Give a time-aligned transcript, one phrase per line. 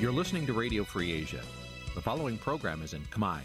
[0.00, 1.42] You're listening to Radio Free Asia.
[1.94, 3.40] The following program is in Khmer.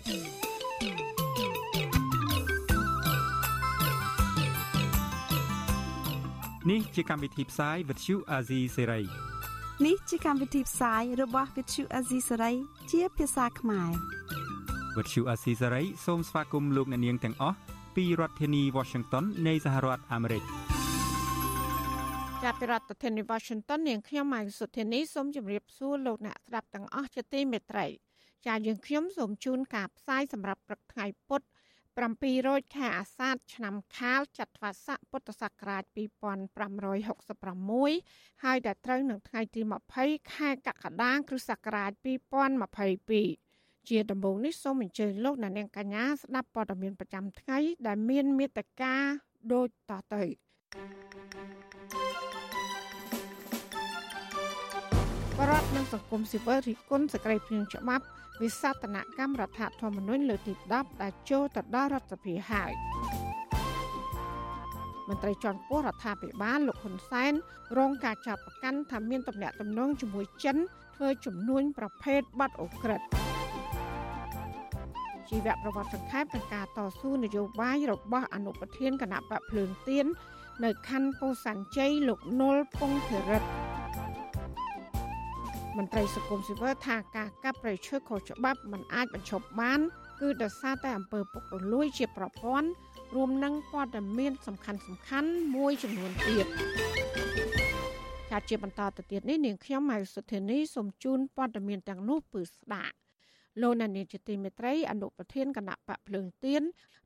[6.65, 9.05] Nǐ chi càm bi tiệp xáy vệt chiu a zì sê ray
[9.85, 12.55] នេះជាកម្មវិធីផ្សាយរបស់ Vithu Azisari
[12.91, 13.91] ជាភាសាខ្មែរ
[14.95, 17.57] វត្តឈូអាស៊ីសេរីសូមស្វាគមន៍លោកអ្នកនាងទាំងអស់
[17.95, 20.43] ពីរដ្ឋធានី Washington នៃសហរដ្ឋអាមេរិក
[22.44, 27.86] ចាប់ពីរដ្ឋធានី Washington នាងខ្ញុំម៉ៃសុធានីសូមជម្រាបសួរលោកអ្នកស្ដាប់ទាំងអស់ជាទីមេត្រី
[28.46, 31.46] ចាយើងខ្ញុំសូមជូនការផ្សាយសម្រាប់ព្រឹកថ្ងៃពុទ្ធ
[31.96, 39.60] 7រោចខែអាសាឍឆ្នាំខាលចត្វាស័កពុទ្ធសករាជ2566ហើយដល់ត្រូវនឹងថ្ងៃទី
[39.96, 41.90] 20ខែកក្កដាគ្រិស្តសករាជ
[43.12, 48.94] 2022ជាដំបូងនេះសូមអញ្ជើញលោកអ្នកនាងកញ្ញាស្ដាប់ព័ត៌មានប្រចាំថ្ងៃដែលមានមេត្តា
[49.52, 50.24] ដូចតទៅ
[55.38, 58.04] បរដ្ឋនិងសង្គមស៊ីវិលរិះគន់សក្តិព្រៀងច្បាប់
[58.42, 62.72] វិសតនកម្មរដ្ឋធម្មនុញ្ញលើកទី10ដែលចូលទៅដល់រដ្ឋសភាហើយ
[65.08, 67.32] មន្ត្រីជាន់ខ្ពស់រដ្ឋាភិបាលលោកហ៊ុនសែន
[67.78, 70.56] រងការចាប់ប្រកាន់ថាមានទំនាក់ទំនងជាមួយចិន
[70.96, 73.00] ធ្វើជំនួញប្រភេទបាត់អូក្រិត
[75.30, 80.06] ជីវប្រវត្តិសង្ខេបក្នុងការតស៊ូនយោបាយរបស់អនុប្រធានគណៈបកភ្លើងទៀន
[80.62, 83.48] នៅខណ្ឌពោធិ៍សែនជ័យលោកនុលពងធិរិទ្ធ
[85.76, 89.80] មន្ត្រីសង្គមស៊ីវិលថាការកាប់ព្រៃឈើខុសច្បាប់មិនអាចបញ្ឈប់បាន
[90.20, 92.68] គឺដោយសារតែអំពើពុករលួយជាប្រព័ន្ធ
[93.14, 96.46] រួមនឹងព័ត៌មានសំខាន់សំខាន់មួយចំនួនទៀត
[98.30, 102.94] ចាត់ជាបន្តទៅទៀតនេះនាងខ្ញុំម៉ៅសុធានីសូមជូនព័ត៌មានទាំងនោះពឺស្ដាប់
[103.60, 106.62] លោកនានីជាទីមេត្រីអនុប្រធានគណៈបកភ្លើងទៀន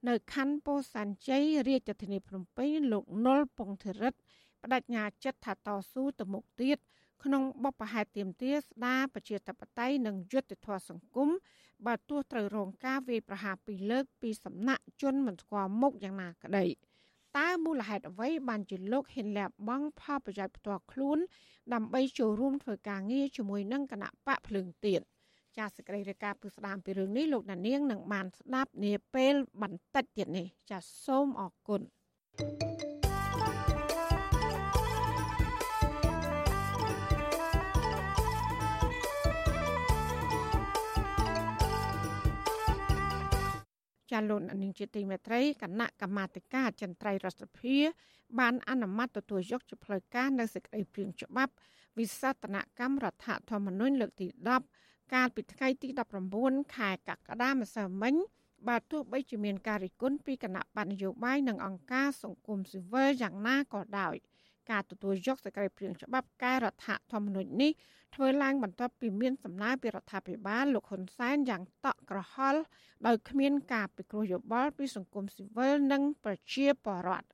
[0.08, 4.18] នៅខណ្ឌពោធិ៍សែនជ័យរាជធានីភ្នំពេញលោកនុលពងធិរិទ្ធ
[4.62, 6.78] បដិញ្ញាចិត្តថាតស៊ូទៅមុខទៀត
[7.24, 11.28] ក្នុងបបផែតទៀមទាស្ដារប្រជាធិបតេយ្យនិងយុត្តិធម៌សង្គម
[11.86, 16.66] បើទោះត្រូវរងការវាយប្រហារពីលើកពីសំណាក់ជនមិនស្គាល់មុខយ៉ាងណាក្តី
[17.38, 21.18] តើមូលហេតុអ្វីបានជាលោកហ៊ានលះបង់ផលប្រយោជន៍ផ្ទាល់ខ្លួន
[21.74, 25.00] ដើម្បីចូលរួមធ្វើការងារជាមួយនឹងគណៈបកភ្លើងទៀន
[25.56, 31.80] ចាសសេចក្តីរាយការណ៍ពីស្ដាមពីរឿងនេះលោកដានៀងនឹងបានស្ដាប់នាពេលបន្តិចទៀតនេះ ចាសសូមអរគុណ
[32.38, 32.88] thank you
[44.12, 47.76] ចាលោកនាងជាទីមេត្រីគណៈកម្មាធិការចន្ទ្រៃរដ្ឋសភា
[48.38, 51.52] បានអនុម័តទទួលយកជាផ្លូវការនៅសេចក្តីព្រាងច្បាប់
[51.98, 55.88] វិសតនកម្មរដ្ឋធម្មនុញ្ញលើកទី10 កាលពីថ្ងៃទី
[56.32, 58.14] 19ខែកក្កដាម្សិលមិញ
[58.68, 64.14] បាទទោះបីជាមានការរិះគន់ពីគណៈបញ្ញយោបាយនិងអង្គការសង្គមស៊ីវិលយ៉ាងណាក៏ដោយ
[64.70, 67.72] ការទទួលយកសេចក្តីព្រាងច្បាប់កែរដ្ឋធម្មនុញ្ញនេះ
[68.14, 72.60] ធ្វើឡើងបន្ទាប់ពីមានសំណើពីរដ្ឋាភិបាលលោកហ៊ុនសែនយ៉ាងតក់ក្រហល់
[73.06, 77.28] ដោយគ្មានការពិគ្រោះយោបល់ពីសង្គមស៊ីវិលនិងប្រជាពលរដ្ឋ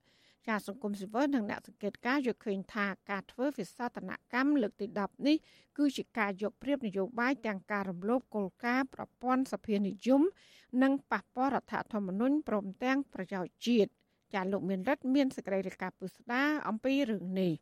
[0.48, 5.36] ការសង្គមស៊ីវិលនិងអ្នកសង្កេតការយល់ឃើញថាការធ្វើវិសោធនកម្មលើកទី10នេះ
[5.78, 10.22] គឺជាការយកព្រៀបនយោបាយទាំងការរំលោភគោលការណ៍ប្រព័ន្ធសភានិយម
[10.82, 13.90] និងប៉ះពាល់រដ្ឋធម្មនុញ្ញព្រមទាំងប្រយោជន៍ជាតិ
[14.34, 17.54] ចាលោកមានរិទ្ធមានសេចក្តីរាយការណ៍ពុស្ដាអំពីរឿងនេះ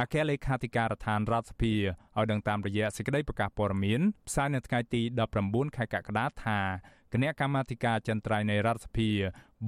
[0.00, 5.02] អគ្គលេខាធិការដ្ឋានរដ្ឋសភាឲ្យដឹងតាមរយៈសេចក្តីប្រកាសព័ត៌មានផ្សាយនៅថ្ងៃទី
[5.38, 6.58] 19ខែកក្កដាថា
[7.12, 9.10] គណៈកម្មាធិការចន្ទ្រៃនៃរដ្ឋសភា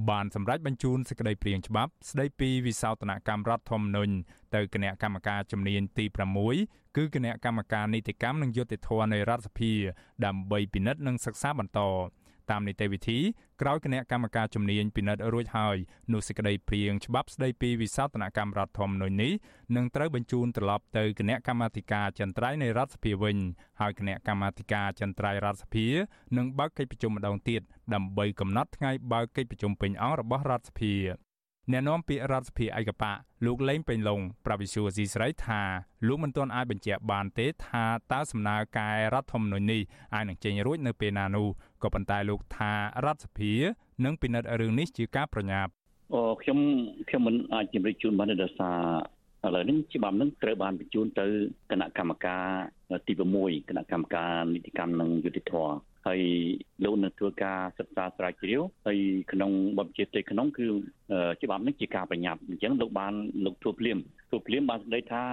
[0.09, 4.13] បានសម្រេចបញ្ជូនសេចក្តីព្រាងច្បាប់ស្តីពីវិសោធនកម្មរដ្ឋធម្មនុញ្ញ
[4.55, 6.05] ទៅគណៈកម្មការជំនាញទី
[6.51, 9.71] 6គឺគណៈកម្មការនីតិកម្មនិងយុតិធធនៃរដ្ឋសភា
[10.25, 11.79] ដើម្បីពិនិត្យនិងសិក្សាបន្ត
[12.51, 13.19] តាមនីតិវិធី
[13.61, 15.77] ក្រោយគណៈកម្មការជំនាញពិនិត្យរួចហើយ
[16.13, 19.33] នោះសេចក្តីព្រាងច្បាប់ស្តីពីវិសោធនកម្មរដ្ឋធម្មនុញ្ញនេះ
[19.75, 23.37] នឹងត្រូវបញ្ជូនត្រឡប់ទៅគណៈកម្មាធិការចន្ទ្រៃនៃរដ្ឋសភាវិញ
[23.79, 25.87] ហើយគណៈកម្មាធិការចន្ទ្រៃរដ្ឋសភា
[26.37, 27.61] នឹងបើកកិច្ចប្រជុំម្ដងទៀត
[27.93, 30.95] ដើម្បីកំណត់ថ្ងៃបើកកិច្ចប្រជុំពេញអង្គរបស់រដ្ឋសភា
[31.71, 33.13] អ្នកនាំពាក្យរដ្ឋសភាឯកបៈ
[33.45, 35.61] លោកលេងពេញឡុងប្រវិសុយស៊ីស្រីថា
[36.07, 39.81] លោកមិនទាន់អាចបញ្ជាក់បានទេថាតើសំណើកែរដ្ឋធម្មនុញ្ញនេះ
[40.13, 41.47] អាចនឹងចេញរួចនៅពេលណានោះ
[41.83, 42.71] ក៏ប៉ុន្តែលោកថា
[43.05, 43.53] រដ្ឋសភា
[44.05, 45.71] នឹងពិនិត្យរឿងនេះជាការប្រញាប់
[46.13, 46.59] អូខ្ញុំ
[47.09, 51.25] ខ្ញុំមិនអាចជម្រាបជូនបានទេដោយសារឥឡូវនេះច្បាប់នឹងត្រូវបានបញ្ជូនទៅ
[51.71, 52.45] គណៈកម្មការ
[53.07, 55.53] ទី6គណៈកម្មការនីតិកម្មនិងយុតិធធ
[56.07, 56.21] ហើយ
[56.83, 58.99] លោកនឹងធ្វើការសិក្សាស្រាវជ្រាវហើយ
[59.31, 60.67] ក្នុងបទជាផ្ទៃក្នុងគឺ
[61.43, 63.13] ច្បាប់នេះជាការប្រញាប់អញ្ចឹងលោកបាន
[63.45, 63.97] លោកធ្វើភ្លាម
[64.29, 65.23] ធ្វើភ្លាមបានស្ដីថា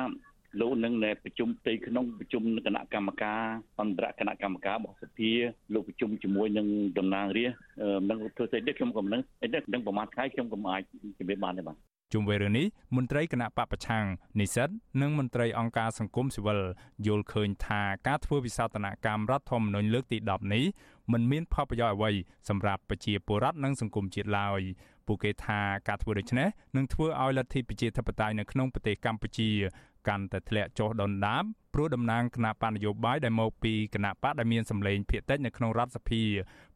[0.60, 0.92] លោកនឹង
[1.24, 3.42] ប្រជុំផ្ទៃក្នុងប្រជុំគណៈកម្មការ
[3.80, 5.30] អន្តរគណៈកម្មការរបស់សភា
[5.74, 6.66] លោកប្រជុំជាមួយនឹង
[6.98, 10.82] តំណាងរាស្ត្រនឹងធ្វើស្អីទេខ្ញុំក៏មិនដឹងអីទេដឹងប្រហែលថ្ងៃខ្ញុំក៏អាច
[11.18, 11.76] ជំរាបបានដែរបាទ
[12.12, 12.66] ជុំវិញរឿងនេះ
[12.96, 14.04] មន្ត្រីគណៈបពប្រឆាំង
[14.40, 14.68] និស្សិត
[15.02, 16.60] និងមន្ត្រីអង្គការសង្គមស៊ីវិល
[17.06, 20.64] យល់ឃើញថាការធ្វើវិសោធនកម្មរដ្ឋធម្មនុញ្ញលើកទី10នេះ
[21.12, 22.10] មិនមានផលប្រយោជន៍អ្វី
[22.48, 24.60] សម្រាប់ប្រជាពលរដ្ឋនិងសង្គមជាតិឡើយ
[25.06, 29.48] ពួកគេថាការធ្វើដូច្នេះនឹងធ្វើឲ្យលទ្ធិប្រជាធិបតេយ្យនៅក្នុងប្រទេសកម្ពុជា
[30.08, 31.44] កាន់តែធ្លាក់ចុះដុនដាប
[31.74, 36.22] ព្រោះតំណាងគណៈបកនយោបាយដែលមកពីគណៈបកដែលមានសម្លេងភាគតិចនៅក្នុងរដ្ឋសភា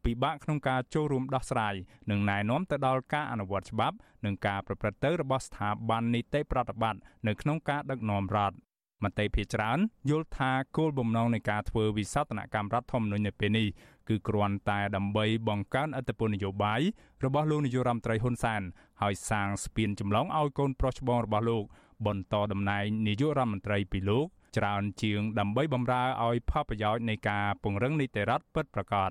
[0.05, 1.75] ពិបាកក្នុងការចូលរួមដោះស្រាយ
[2.11, 8.57] និងណែនាំទៅដល់ការអនុវត្តច្បាប់និងការប្រព្រឹត្តទៅរបស់ស្ថាប័ននីតិប្រតិបត្តិនៅក្នុងការដឹកនាំរដ្ឋ
[9.03, 9.79] មន្ត្រីភាគច្រើន
[10.11, 13.67] យល់ថាគោលបំណងនៃការធ្វើវិសោធនកម្មរដ្ឋធម្មនុញ្ញនៅពេលនេះ
[14.09, 16.81] គឺគ្រាន់តែដើម្បីបង្កើនអធិបតេយ្យនយោបាយ
[17.25, 18.63] របស់លោកនាយករដ្ឋមន្ត្រីហ៊ុនសែន
[19.03, 21.65] ហើយសាងស្ពានចម្លងឲ្យកូនប្រុសច្បងរបស់លោក
[22.07, 24.27] បន្តតំណែងនាយករដ្ឋមន្ត្រីពីលោក
[24.57, 29.11] ច្រើនជាងដើម្បីបម្រើឲ្យផលប្រយោជន៍នៃការពង្រឹងនីតិរដ្ឋពិតប្រាកដ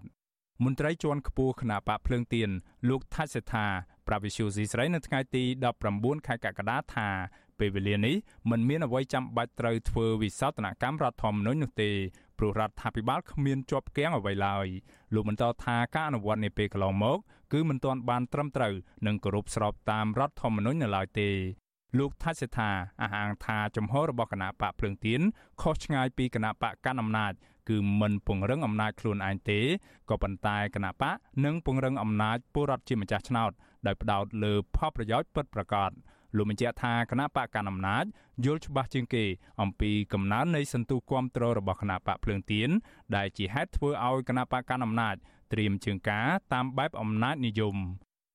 [0.63, 2.49] មន្ត្រីជាន់ខ្ពស់គណៈបកភ្លើងទៀន
[2.89, 3.67] លោកថាច់សេដ្ឋា
[4.07, 5.43] ប្រាវិសុយស៊ីស្រីនៅថ្ងៃទី
[5.85, 7.09] 19ខែកក្កដាថា
[7.59, 8.15] ពេលវេលានេះ
[8.49, 11.91] มันមានអ្វីចាំបាច់ត្រូវធ្វើវិសោធនកម្មរដ្ឋធម្មនុញ្ញនោះទេ
[12.37, 14.67] ព្រោះរដ្ឋាភិបាលគ្មានជាប់គាំងអ្វីឡើយ
[15.13, 17.17] លោកបន្តថាការអនុវត្តនាពេលកន្លងមក
[17.53, 18.73] គឺមិនទាន់បានត្រឹមត្រូវ
[19.07, 21.29] និងគោរពស្របតាមរដ្ឋធម្មនុញ្ញនៅឡើយទេ
[21.97, 22.71] លោកថាច់សេដ្ឋា
[23.01, 25.21] អះអាងថាចំហរបស់គណៈបកភ្លើងទៀន
[25.61, 27.33] ខុសឆ្ងាយពីគណៈបកកណ្ដាលអំណាច
[27.69, 29.59] គឺមិនពង្រឹងអំណាចខ្លួនឯងទេ
[30.09, 31.15] ក៏ប៉ុន្តែគណៈបក
[31.45, 33.51] នឹងពង្រឹងអំណាចពលរដ្ឋជាម្ចាស់ឆ្នោត
[33.85, 35.91] ដោយផ្ដោតលើផលប្រយោជន៍ពិតប្រាកដ
[36.35, 38.05] លោកបញ្ជាក់ថាគណៈបកកណ្ដាលអំណាច
[38.45, 39.25] យល់ច្បាស់ជាងគេ
[39.61, 42.69] អំពីកំណើននៃសន្ទុះគាំទ្ររបស់គណៈបកភ្លើងទៀន
[43.15, 45.15] ដែលជាហេតុធ្វើឲ្យគណៈបកកណ្ដាលអំណាច
[45.53, 47.77] ត្រៀមជើងការតាមបែបអំណាចនិយម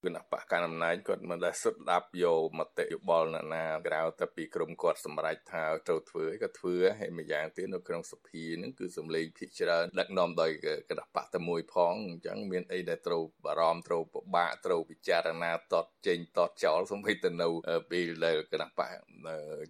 [0.06, 10.50] គណៈបកកណ្ដាលអំណាចគាត់មិនដែលសុទ្ធស្ដាប់យកមតិយោបល់អ្នកណាក្រៅតែពីក្រុមគាត់សម្រេចថាត្រូវធ្វើអីក៏ធ្វើហើយម្យ៉ាងទៀតនៅក្នុងសភាហ្នឹងគឺសម្លេងភាគច្រើនដឹកនាំដោយ
[10.90, 17.48] គណៈបកតែមួយផងអញ្ចឹងមានអីដែលត្រូវបារម្ភត្រូវពិបាកត្រូវពិចារណាតតចេញតតចោលសំបីទៅនៅ
[17.90, 18.90] ពេលដែលគណៈបក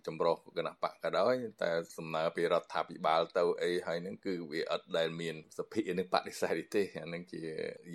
[0.07, 7.43] ចម្រុះគណៈបកក៏ដោយតែសំណើពីរដ្ឋាភិបាលទៅអីហើយហ្នឹងគឺវាអត់ដែលមានសភានឹងបដិសេធទេអាហ្នឹងជា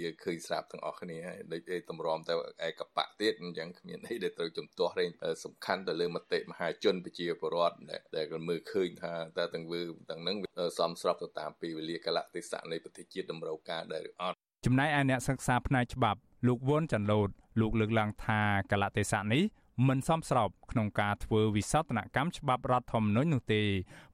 [0.01, 2.35] យើងឃើញស្រាប់ទាំងអស់គ្នាហើយដូចឯតម្រាំទៅ
[2.67, 5.11] ឯកបៈទៀតអញ្ចឹងគ្មានអីដែលត្រូវជំទាស់រែង
[5.45, 7.77] សំខាន់ទៅលើមតិមហាជនប្រជាពលរដ្ឋ
[8.15, 10.37] ដែលគាត់មើលឃើញថាតើទាំងវើទាំងនឹង
[10.79, 14.35] សមស្របទៅតាមពេលវេលាកលៈទេសៈនៃប្រទេសជាតិតម្រូវការដែរឬអត់
[14.65, 17.29] ចំណែកឯអ្នកសិក្សាផ្នែកច្បាប់លោកវុនចាន់លូត
[17.61, 18.41] លោកលើកឡើងថា
[18.71, 19.43] កលៈទេសៈនេះ
[19.87, 23.61] មិនសមស្របក្នុងការធ្វើវិសោធនកម្មច្បាប់រដ្ឋធម្មនុញ្ញនោះទេ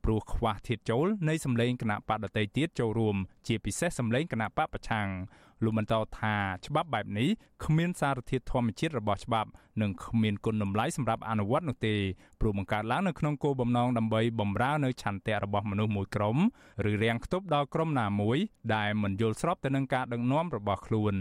[0.03, 3.15] ព្រោះខ្វះធាតចូលនៃសម្លេងគណៈបកដតីទៀតចូលរួម
[3.47, 5.07] ជាពិសេសសម្លេងគណៈបកប្រឆាំង
[5.63, 6.35] លោកបន្តថា
[6.65, 7.29] ច្បាប់បែបនេះ
[7.65, 9.49] គ្មានសារធាតុធម្មជាតិរបស់ច្បាប់
[9.81, 11.95] និងគ្មានគុណតម្លៃសម្រាប់អនុវត្តនោះទេ
[12.39, 16.37] ព្រោះបង្កើតឡើងនៅក្នុងគោលបំណងដើម្បីបំរើនៅឆន្ទៈរបស់មនុស្សមួយក្រុម
[16.91, 18.37] ឬរាំងខ្ទប់ដល់ក្រុមណាមួយ
[18.75, 21.15] ដែលមិនយល់ស្របទៅនឹងការដឹកនាំរបស់ខ្លួន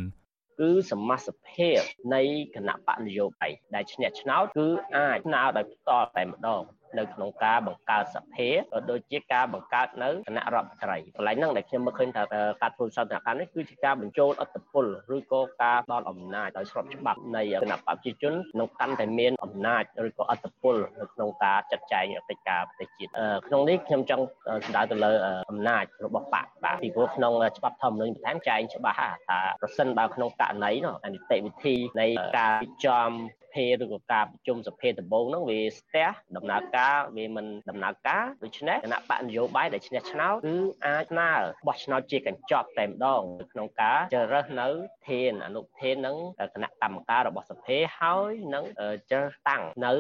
[0.61, 1.81] គឺសមាសភាព
[2.15, 2.23] នៃ
[2.55, 6.63] គណៈបកនយោបាយដែលឈ្នះឆ្នោតគឺអាចឆ្នោតដោយផ្ទាល់តែម្ដង
[6.99, 12.23] នៅក្នុងការបង្កើតសភាក៏ដូចជាការបង្កើតនៅគណៈរដ្ឋមន្ត្រីកន្លែងហ្នឹងដែលខ្ញុំមើលឃើញថា
[12.63, 14.87] ការធ្វើសន្តិកម្មនេះគឺជាការបញ្ចូលអត្តពល
[15.17, 23.11] ឬក៏ការដល់អំណាចដោយស្របច្បាប់នៃគណៈបព្វជិជននឹងកាន់តែមានអំណាចឬក៏អត្តពលនៅក្នុងការចាត់ចែងកិច្ចការប្រទេសជាតិ
[23.49, 24.25] ក្នុងនេះខ្ញុំចង់
[24.67, 25.13] សម្ដៅទៅលើ
[25.51, 28.97] អំណាចរបស់បកបាទពីព្រោះក្នុងច្បាប់ធម្មនុញ្ញបន្ថែមចែងច្បាស់
[29.29, 32.07] ថាប្រសិនបើក្នុងករណីនោះនីតិវិធីនៃ
[32.39, 32.55] ការ
[32.87, 33.11] ចំ
[33.55, 40.57] ភាឬក៏ការប្រជុំសភាដំបូងហ្នឹងវាស្ទះដំណើរការវាមិនដំណើរការដូច្នេះគណៈបកនយោបាយដែលឈ្នះឆ្នោតគឺ
[40.87, 44.69] អាចណាល់បោះឆ្នោតជាកញ្ចប់តែម្ដងក្នុងការជ្រើសរើសនៅ
[45.09, 46.17] ធានអនុធាននឹង
[46.55, 48.65] គណៈកម្មការរបស់សភាហើយនឹង
[49.11, 49.93] ជ្រើសតាំងនៅ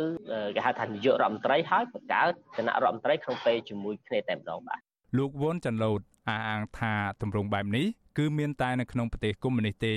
[0.57, 4.81] គេហៅថានាយករដ្ឋមន្ត្រីហើយបង្កើតគណៈរដ្ឋមន្ត្រីក្នុងពេលជាមួយគ្នាតែម្ដងបាទ
[5.19, 7.87] លោកវ៉ុនចាន់ឡូតអះអាងថាទម្រង់បែបនេះ
[8.19, 9.95] គឺមានតែនៅក្នុងប្រទេសកុម្មុយនីសទេ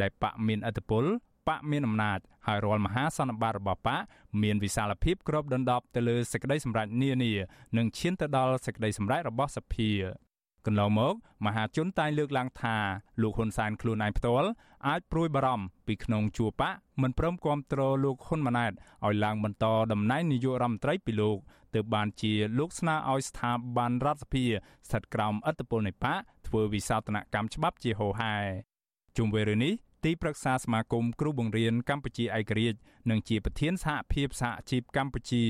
[0.00, 1.04] ដែលបកមានឥទ្ធិពល
[1.48, 4.00] បកមានអំណាចហើយរាល់មហាសន្និបាតរបស់បក
[4.42, 7.32] មានវិសាលភាពគ្របដណ្ដប់ទៅលើសេចក្តីសម្រេចនានា
[7.76, 9.90] និងឈានទៅដល់សេចក្តីសម្រេចរបស់សភា
[10.66, 11.14] កន្លងមក
[11.46, 12.76] មហាជនតែងលើកឡើងថា
[13.22, 14.48] លោកហ៊ុនសែនខ្លួនឯងផ្ទាល់
[14.86, 18.72] អាចព្រួយបារម្ភពីក្នុងជួរបកមិនព្រមគ្រប់គ្រងលោកហ៊ុនម៉ាណែត
[19.06, 21.38] ឲ្យឡើងបន្តតំណែងនាយករដ្ឋមន្ត្រីពីលោក
[21.74, 24.44] ទើបបានជាលោកស្នើឲ្យស្ថាប័នរដ្ឋសភា
[24.86, 28.34] ស្ថិតក្រោមឥទ្ធិពលនៃបកធ្វើវិសោធនកម្មច្បាប់ជាហូរហែ
[29.16, 29.74] ជុំវិញរឿងនេះ
[30.04, 32.78] ទីប្រឹក្សាសមាគមគ្រូបង្រៀនកម្ពុជាឯករាជ្យ
[33.10, 35.44] និងជាប្រធានសហភាពសហជីពកម្ពុជា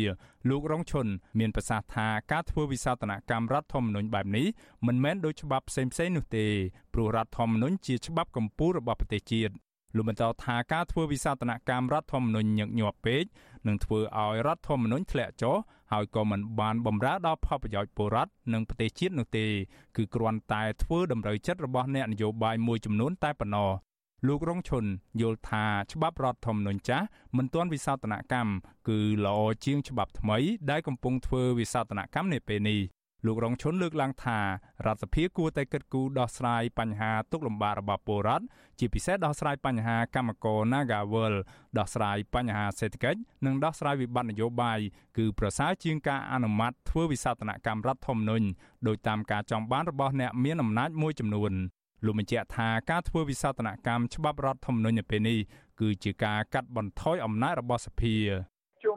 [0.49, 1.07] លោករងឈុន
[1.39, 4.47] មានប្រសាសន៍ថាការធ្វើវិសោធនកម្មរដ្ឋធម្មនុញ្ញបែបនេះ
[4.87, 6.47] មិនមែនដោយច្បាប់ផ្សេងៗនោះទេ
[6.95, 9.53] ព្រោះរដ្ឋធម្មនុញ្ញជាច្បាប់កម្ពុជារបស់ប្រទេសជាតិ
[9.97, 13.25] លោកបន្តថាការធ្វើវិសោធនកម្មរដ្ឋធម្មនុញ្ញញឹកញាប់ពេក
[13.67, 15.57] នឹងធ្វើឲ្យរដ្ឋធម្មនុញ្ញធ្លាក់ចុះ
[15.93, 19.47] ហើយក៏មិនបានបំរើដល់ផលប្រយោជន៍ពលរដ្ឋនិងប្រទេសជាតិនោះទេ
[19.97, 23.71] គឺគ្រាន់តែធ្វើតម្រូវចិត្តរបស់អ្នកនយោបាយមួយចំនួនតែប៉ុណ្ណោះ
[24.27, 24.85] លោករងឈុន
[25.21, 27.07] យល់ថាច្បាប់រដ្ឋធម្មនុញ្ញចាស់
[27.37, 28.53] មិនទាន់វិសោធនកម្ម
[28.89, 30.39] គឺល្អជាងច្បាប់ថ្មី
[30.71, 32.81] ដែលកំពុងធ្វើវិសោធនកម្មនាពេលនេះ
[33.27, 38.45] លោករងឈុនលើកឡើងថារដ្ឋសភាគួរតែគិតគូរដោះស្រាយបញ្ហាទុកលំបាករបស់ពលរដ្ឋ
[38.79, 41.35] ជាពិសេសដោះស្រាយបញ្ហាកម្មករ Nagawal
[41.79, 44.79] ដោះស្រាយបញ្ហាសេដ្ឋកិច្ចនិងដោះស្រាយវិបត្តិនយោបាយ
[45.19, 48.47] គឺប្រសើរជាងការអនុម័តធ្វើវិសោធនកម្មរដ្ឋធម្មនុញ្ញ
[48.87, 51.53] ដោយតាមការចង់បានរបស់អ្នកមានអំណាចមួយចំនួន
[52.05, 55.39] លោកបញ្ជាក់ថាការធ្វើវិសោធនកម្មច្បាប់រដ្ឋធម្មនុញ្ញនៅពេលនេះ
[55.81, 58.15] គឺជាការកាត់បន្ថយអំណាចរបស់សភា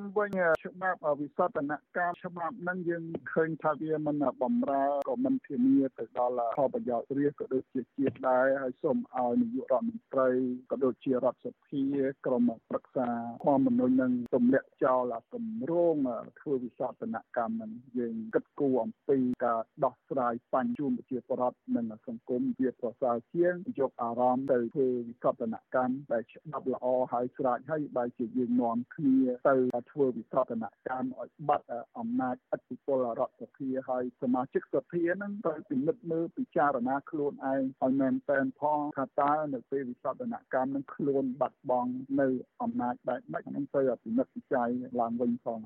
[0.01, 0.29] ជុំវិញ
[0.63, 3.03] ច្បាប់វិសោធនកម្មច្បាប់ហ្នឹងយើង
[3.33, 10.29] ឃើញថាវាមិនបំរើក៏មិនធានាទៅដល់ផលប្រយោជន៍រាជក៏ដូចជាជាតិដែរហើយសូមឲ្យនាយករដ្ឋមន្ត្រី
[10.71, 11.83] ក៏ដូចជារដ្ឋសភា
[12.25, 13.07] ក្រុមប្រឹក្សា
[13.45, 15.97] ធម្មនុញ្ញនឹងទម្លាក់ចោលគម្រោង
[16.39, 29.55] ធ្វើវិសោធនកម្មហ្នឹងយើងគិតគូរអំពីការដោះស្រាយបញ្ហាជូនប្រជាពលរដ្ឋនិងសង្គមវាប្រសើរជាងយកអារម្មណ៍ទៅធ្វើវិសោធនកម្មដែលច្បាប់ល្អហើយស្រាច់ហើយបែរជាយើងនាំគ្នាទៅ
[29.91, 31.67] ធ្វើវិសោធនកម្មឲ្យបាត់
[31.99, 42.27] អំណាចអធិបុលរដ្ឋសភាហើយសមាជិកសភានឹងត្រូវពិនិត្យមើលពិចារណាខ្លួនឯងឲ្យមែនតែនផងថាតើនៅពេលវិសោធនកម្មនឹងខ្លួនបាត់បង់នៅ
[42.61, 45.59] អំណាចបែបម៉េចនឹងត្រូវពិនិត្យពិចារណាឡើងវិញផង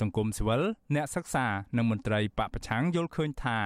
[0.00, 0.62] សង្គមស៊ីវិល
[0.94, 3.58] អ្នកសិក្សានិងមន្ត្រីបពប្រឆាំងយល់ឃើញថា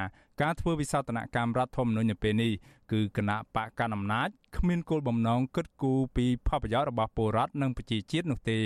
[0.42, 2.52] ការធ្វើវិសោធនកម្មរដ្ឋធម្មនុញ្ញនៅពេលនេះ
[2.92, 8.58] គឺគណៈបកកណ្ដាលអំណាចគ្មានគោលបំណងគិតគូរពីផលប្រយោជន៍របស់ពលរដ្ឋនិងប្រជាជាតិនោះទេ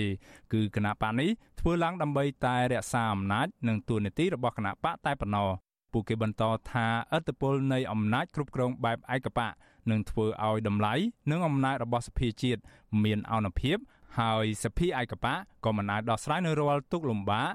[0.53, 5.51] គឺគណៈបកនេះធ្វើឡើងដើម្បីតែរក្សាអំណាចនិងទួនាទីរបស់គណៈបកតែប៉ុណ្ណោះ
[5.93, 9.53] ពួកគេបន្តថាអត្តពលនៃអំណាចគ្រប់គ្រងបែបឯកបក
[9.91, 10.95] នឹងធ្វើឲ្យតម្លៃ
[11.31, 12.61] និងអំណាចរបស់សភាជាតិ
[13.05, 13.77] មានអនុភាព
[14.19, 17.49] ហើយសភាឯកបកក៏មិនអាចដោះស្រាយនៅរាល់ទុកលំបាក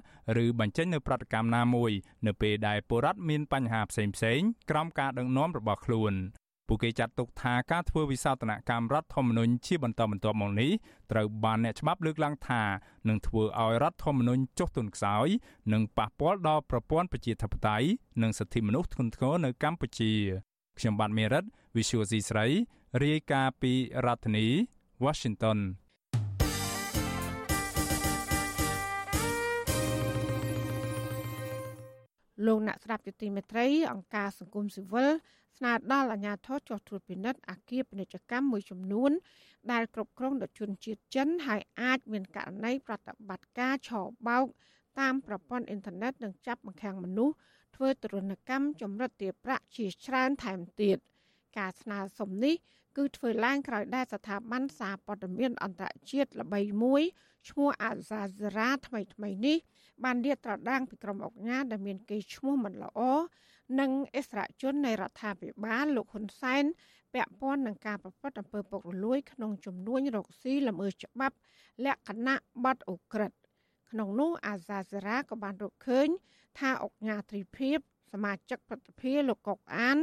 [0.44, 1.92] ឬបញ្ចេញនៅប្រតិកម្មណាមួយ
[2.26, 6.14] នៅពេលដែលពលរដ្ឋមានបញ្ហាផ្សេងៗក្រោមការដឹកនាំរបស់ខ្លួន
[6.68, 10.72] ពួកគេចាត់ទុកថាការធ្វើវិសោធនកម្មរដ្ឋធម្មនុញ្ញជាបន្តបន្ទាប់មកនេះ
[11.12, 12.64] ត្រូវបានអ្នកច្បាប់លើកឡើងថា
[13.08, 15.28] នឹងធ្វើឲ្យរដ្ឋធម្មនុញ្ញចុះទន់ខ្សោយ
[15.74, 17.88] និងប៉ះពាល់ដល់ប្រព័ន្ធប្រជាធិបតេយ្យ
[18.22, 20.12] និងសិទ្ធិមនុស្សធ្ងន់ធ្ងរនៅកម្ពុជា
[20.78, 21.44] ខ្ញុំបាទមេរិត
[21.76, 22.48] Visual C ស្រី
[23.04, 23.74] រាយការណ៍ពី
[24.06, 24.48] រដ្ឋធានី
[25.06, 25.60] Washington
[32.46, 35.10] លោកអ្នកស្ដាប់យុតិមេត្រីអង្គការសង្គមស៊ីវិល
[35.58, 39.12] ស្នើដល់អាជ្ញាធរចុះត្រួតពិនិត្យអាគារពាណិជ្ជកម្មមួយចំនួន
[39.72, 43.92] ដែលគ្រប់គ្រងដោយជនជាតិចិនហើយអាចមានករណីប្រតិបត្តិការឆ
[44.28, 44.46] បោក
[45.00, 47.36] តាមប្រព័ន្ធអ៊ីនធឺណិតនិងចាប់បង្ខាំងមនុស្ស
[47.76, 50.98] ធ្វើទរណកម្មចម្រិតទារប្រាក់ជាច្រើនថែមទៀត
[51.58, 52.56] ការស្នើសុំនេះ
[52.98, 57.02] គឺធ្វើឡើងក្រោយដែលស្ថាប័នសារព័ត៌មានអន្តរជាតិល្បីមួយ
[57.50, 59.58] ឈ្មោះអាហ្សាហ្សារ៉ាថ្មីថ្មីនេះ
[60.04, 63.00] បានលាតត្រដាងពីក្រុមអង្គការដែលមានកេរ្តិ៍ឈ្មោះមិនល្អ
[63.80, 66.64] និងអិសរាជជននៃរដ្ឋាភិបាលលោកហ៊ុនសែន
[67.14, 71.36] ពាក់ព័ន្ធនឹងការប្រព្រឹត្តអំពើពុករលួយ ក្នុងចំនួនរកស៊ីល្មើសច្បាប់
[71.86, 73.32] លក្ខណៈបាត់អូក្រិត
[73.92, 76.08] ក្នុងនោះអាហ្សាសារ៉ាក៏បានរកឃើញ
[76.60, 77.78] ថាអង្គការទ្រីភិប
[78.14, 79.98] សមាជិកប្រតិភិលោកកុកអាន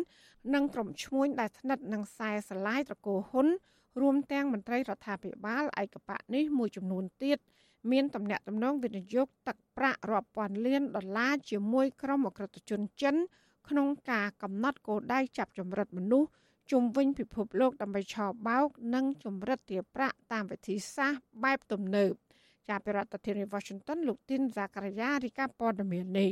[0.55, 3.49] និងក្រុមឈ្មួញដែលស្និទ្ធនឹងខ្សែស្រឡាយត្រកូលហ៊ុន
[4.01, 7.39] រួមទាំងមន្ត្រីរដ្ឋាភិបាលឯកបៈនេះមួយចំនួនទៀត
[7.91, 13.17] មានតំណែងតំណងវិនិយោគទឹកប្រាក់រាប់ពាន់លានដុល្លារជាមួយក្រុមអក្រិតជនចិន
[13.69, 16.29] ក្នុងការកំណត់គោលដៅចាប់ចម្រិតមនុស្ស
[16.71, 18.17] ជុំវិញពិភពលោកដើម្បីឆ
[18.49, 22.13] បោក និងចម្រិតទារប្រាក់តាមវិធីសាស្ត្របែបទំនើប
[22.69, 26.31] ចាប់ពីរដ្ឋធានី Washington លោកទីនហ្សាការីយ៉ារីកាព័ត៌មាននេះ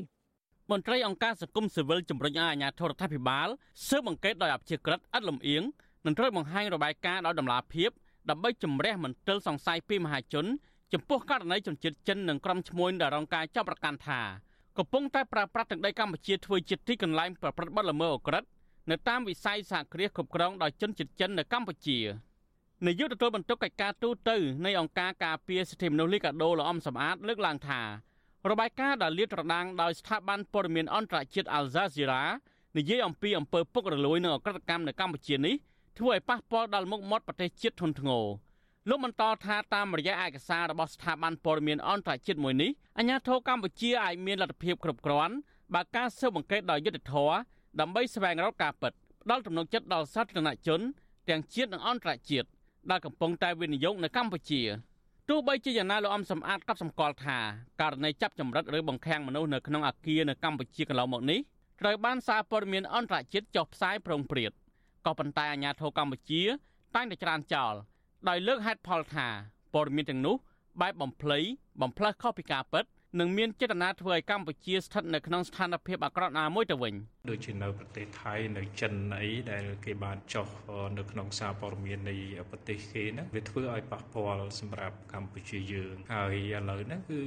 [0.71, 3.49] មន្ត្រីអង្គការសង្គមស៊ីវិលជំរុញឲ្យអាជ្ញាធររដ្ឋាភិបាល
[3.89, 5.63] ស៊ើបអង្កេតដោយអព្យាក្រឹតឥតលំអៀង
[6.07, 7.91] និងត្រូវបង្ហាញរបាយការណ៍ដោយតម្លាភាព
[8.31, 10.47] ដើម្បីជំរះមន្ទិលសង្ស័យពីមហាជន
[10.93, 14.21] ចំពោះករណីជនជាតិចិននិងក្រុមឈ្មួញដែលរងការចាប់ប្រកាន់ថា
[14.79, 18.49] កំពុងតែប្រើប្រាស់ទឹកដីកម្ពុជាធ្វើជាទីកន្លែងប្រព្រឹត្តបទល្មើសអូក្រិដ្ឋ
[18.91, 21.99] នៅតាមវិស័យសហគ្រាសគ្រប់គ្រងដោយជនជាតិចិននៅកម្ពុជា
[22.87, 27.81] នាយកទទួលបន្ទុកកិច្ចការទូតទៅនៃអង្គការការពារសិទ្ធិមនុស្សលីកាដូលោកអំសំអាតលើកឡើងថា
[28.51, 32.23] របាយការណ៍ដែលលាតត្រដាងដោយស្ថាប័នព័ត៌មានអន្តរជាតិ Al Jazeera
[32.77, 35.55] និយាយអំពីអំពើពុករលួយនិងអក្រិតកម្មនៅកម្ពុជានេះ
[35.99, 38.25] ធ្វើឲ្យប៉ះពាល់ដល់មុខមាត់ប្រទេសជាតិធនធ្ងរ
[38.89, 45.35] លោកបន្តថាតាមរយៈឯកសាររបស់ស្ថាប័នព័ត៌មានអន្តរជាតិមួយនេះអាជ្ញាធរកម្ពុជាអាចមានលទ្ធភាពគ្រប់គ្រាន់
[45.75, 47.35] បើការស៊ើបអង្កេតដោយយុត្តិធម៌
[47.81, 50.81] ដើម្បីស្វែងរកការពិតផ្ដល់ទំនុកចិត្តដល់សាធារណជន
[51.29, 52.49] ទាំងជាតិនិងអន្តរជាតិ
[52.91, 54.63] ដែលកំពុងតែវិនិយោគនៅកម្ពុជា
[55.29, 57.39] ទោះបីជាយ៉ាងណាលោកអំសំអាតកត់សម្គាល់ថា
[57.81, 61.41] ករណីចាប់ចម្រិតឬបង្ខាំងមនុស្សនៅក្នុងអាគារនៅកម្ពុជាកន្លងមកនេះ
[61.81, 64.53] ត្រូវបានសារព័ត៌មានអន្តរជាតិចុះផ្សាយប្រងព្រាត
[65.07, 66.43] ក៏ប៉ុន្តែអាជ្ញាធរកម្ពុជា
[66.95, 67.75] តែងតែច្រានចោល
[68.29, 69.27] ដោយលើកហេតុផលថា
[69.75, 70.37] ព័ត៌មានទាំងនោះ
[70.81, 71.39] បែបបំភ្លៃ
[71.81, 72.85] បំផ្លើសខុសពីការពិត
[73.21, 76.95] នឹងមានចេតនាធ្វើឲ្យកម្ពុជាស្ថិតនៅក្នុងស្ថានភាពអាក្រក់ណាមួយទៅវិញ
[77.31, 80.49] ដូចជានៅប្រទេសថៃនៅចិនអីដែលគេបានចុះ
[80.99, 82.17] នៅក្នុងសារព័ត៌មាននៃ
[82.51, 87.21] ប្រទេសគេហ្នឹងវាធ្វើឲ្យប៉ះពាល់សម្រាប់កម្ពុជាយើង ហើយឥឡូវហ្នឹងគឺ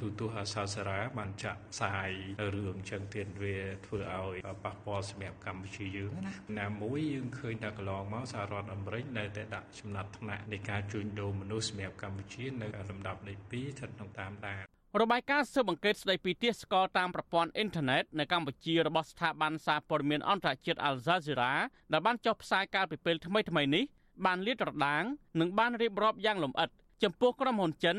[0.00, 21.52] ទូទស្សន៍អាសាសារ៉ាបានចាក់ផ្សាយនៅរឿងចឹងទៀតវាធ្វើឲ្យប៉ះពាល់សម្រាប់កម្ពុជាយើងណាណាមួយយើងឃើញថាកន្លងមកសហរដ្ឋអាមេរិកនៅតែដាក់ចំណាត់ថ្នាក់នៃការជួញដូរមនុស្សសម្រាប់កម្ពុជានៅលំដាប់លេខ2ស្ថិតក្នុងតាមដាន របាយការណ៍ស៊ើបអង្កេតស្ដីពីទាសស្ករតាមប្រព័ន្ធអ៊ីនធឺណិតនៅកម្ពុជារបស់ស្ថាប័នសារព័ត៌មានអន្តរជាតិ Al Jazeera
[21.92, 23.84] ដែលបានចុះផ្សាយកាលពីពេលថ្មីៗនេះ
[24.26, 25.04] បានលាតត្រដាង
[25.40, 26.68] និងបានរៀបរាប់យ៉ាងលម្អិត
[27.02, 27.96] ចំពោះក្រុមហ៊ុនចិន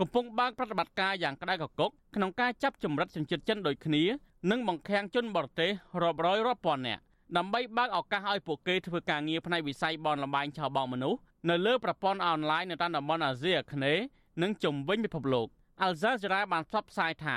[0.00, 4.02] កំពុងបើកប្រតិបត្តិការយ៉ាងក្តៅកគុកក្នុងការចាប់ចម្រិតជនជាតិចិនដូចគ្នា
[4.50, 5.70] និងបង្ខាំងជនបរទេស
[6.02, 7.02] រាប់រយរាប់ពាន់នាក់
[7.36, 14.02] ដើម្បីបើកឱកាសឲ្យពួកគេធ្វើការងារផ្នែកវិស័យបនលបែងឆោបោកមនុស្សនៅលើប្រព័ន្ធអនឡាញនៅតាមតំបន់អាស៊ីអាគ្នេយ៍
[14.42, 15.48] និងជុំវិញពិភពលោក
[15.82, 17.36] អល់ហ្សាសេរ៉ាបានផ្សព្វផ្សាយថា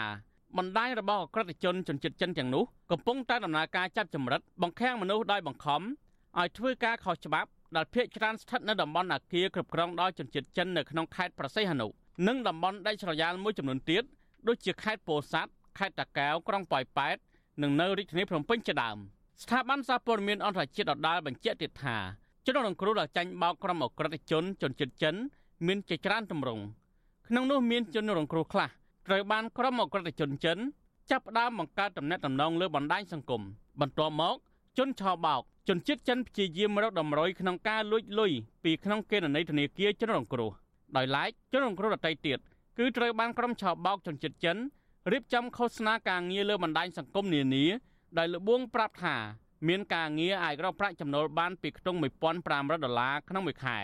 [0.57, 5.81] បណ្ដាញរបស់អក្រិតជនជនជាតិចិនទាំងនោះកំពុងតែដំណើរការចាប់ចម្រិតបង្ខាំងមនុស្សដោយបង្ខំ
[6.39, 11.87] ឲ្យធ្វើការខុសច្បាប់ដែលភ ieck ច្រើនស្ថិតនៅតំបន់អាគារគ្រប់គ្រងដោយជនជាតិចិននៅក្នុងខេត្តប្រសេះហនុ
[12.27, 14.03] និងតំបន់ដាច់ស្រយាលមួយចំនួនទៀត
[14.47, 17.17] ដូចជាខេត្តពោធិ៍សាត់ខេត្តតាកែវក្រុងប៉ោយប៉ែត
[17.61, 18.97] និងនៅរាជធានីភ្នំពេញជាដើម
[19.43, 21.97] ស្ថាប័នសារព័ត៌មានអន្តរជាតិដដាលបញ្ជាក់ទៀតថា
[22.45, 25.15] ជនរងគ្រោះដែលចាញ់បោកក្រុមអក្រិតជនជនជាតិចិន
[25.67, 26.63] មានជាច្រើនទម្រង់
[27.33, 28.69] ក្នុងនោះមានជនរងគ្រោះខ្លះ
[29.07, 30.57] ត្រូវបានក្រុមអក្រិតជនចិន
[31.11, 33.41] ចាប់ផ្ដើមបង្កើតទំនាក់ទំនងលើបណ្ដាញសង្គម
[33.81, 34.35] បន្ទាប់មក
[34.77, 38.31] ជនឆោបោកជនជាតិចិនព្យាយាមរកតម្រុយក្នុងការលួចលុយ
[38.63, 40.51] ពីក្នុងគណនីធនាគារជនរងគ្រោះ
[40.95, 42.39] ដោយឡែកជនរងគ្រោះដទៃទៀត
[42.77, 44.57] គឺត្រូវបានក្រុមឆោបោកជនជាតិចិន
[45.11, 47.65] រៀបចំឃោសនាការងារលើបណ្ដាញសង្គមនានា
[48.17, 49.15] ដោយលបួងប្រាប់ថា
[49.67, 51.97] មានការងារអាចរកប្រាក់ចំណូលបានពីខ្ទង់
[52.41, 53.79] 1500ដុល្លារក្នុងមួយខែ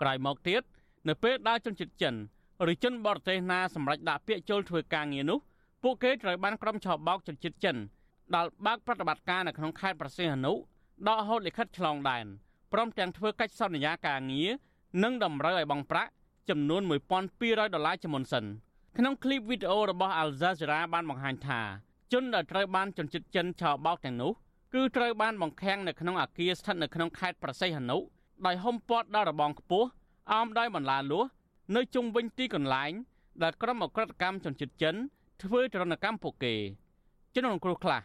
[0.00, 0.62] ក្រោយមកទៀត
[1.08, 2.16] នៅពេលដែលជនជាតិចិន
[2.72, 5.38] ឬជនបរទេសណាសម្រេចដាក់ពាក្យចូលធ្វើការងារនោះ
[5.82, 7.76] ពួកគេត្រូវបានក្រុមឆោបោកជនជាតិចិន
[8.34, 10.52] ដល់បើកប្រតិបត្តិការនៅក្នុងខេត្តប្រសិទ្ធនុ
[11.08, 12.26] ដកហូតលិខិតឆ្លងដែន
[12.72, 14.48] ព្រមទាំងធ្វើកិច្ចសន្យាការងារ
[15.02, 16.10] និងតម្រូវឲ្យបង់ប្រាក់
[16.48, 16.82] ចំនួន
[17.28, 18.44] 1200ដុល្លារជាមុនសិន
[18.98, 21.60] ក្នុងឃ្លីបវីដេអូរបស់ Al Jazeera បានបង្ហាញថា
[22.12, 24.32] ជនដែលត្រូវបានជនជាតិចិនឆោបោកទាំងនោះ
[24.74, 27.98] គឺត្រូវបានបង្ខាំងនៅក្នុងអាគារស្ថិតនៅក្នុងខេត្តប្រសិទ្ធនុ
[28.46, 29.88] ដោយហុំព័ទ្ធដល់របងខ្ពស់
[30.32, 31.24] អមដោយបន្លាលួស
[31.74, 32.92] នៅជុំវិញទីកន្លែង
[33.42, 34.94] ដែលក្រុមអក្រិតកម្មជនជាតិចិន
[35.42, 36.54] ធ្វើទរណកម្មពួកគេ
[37.34, 38.00] ជនរងគ្រោះខ្លះ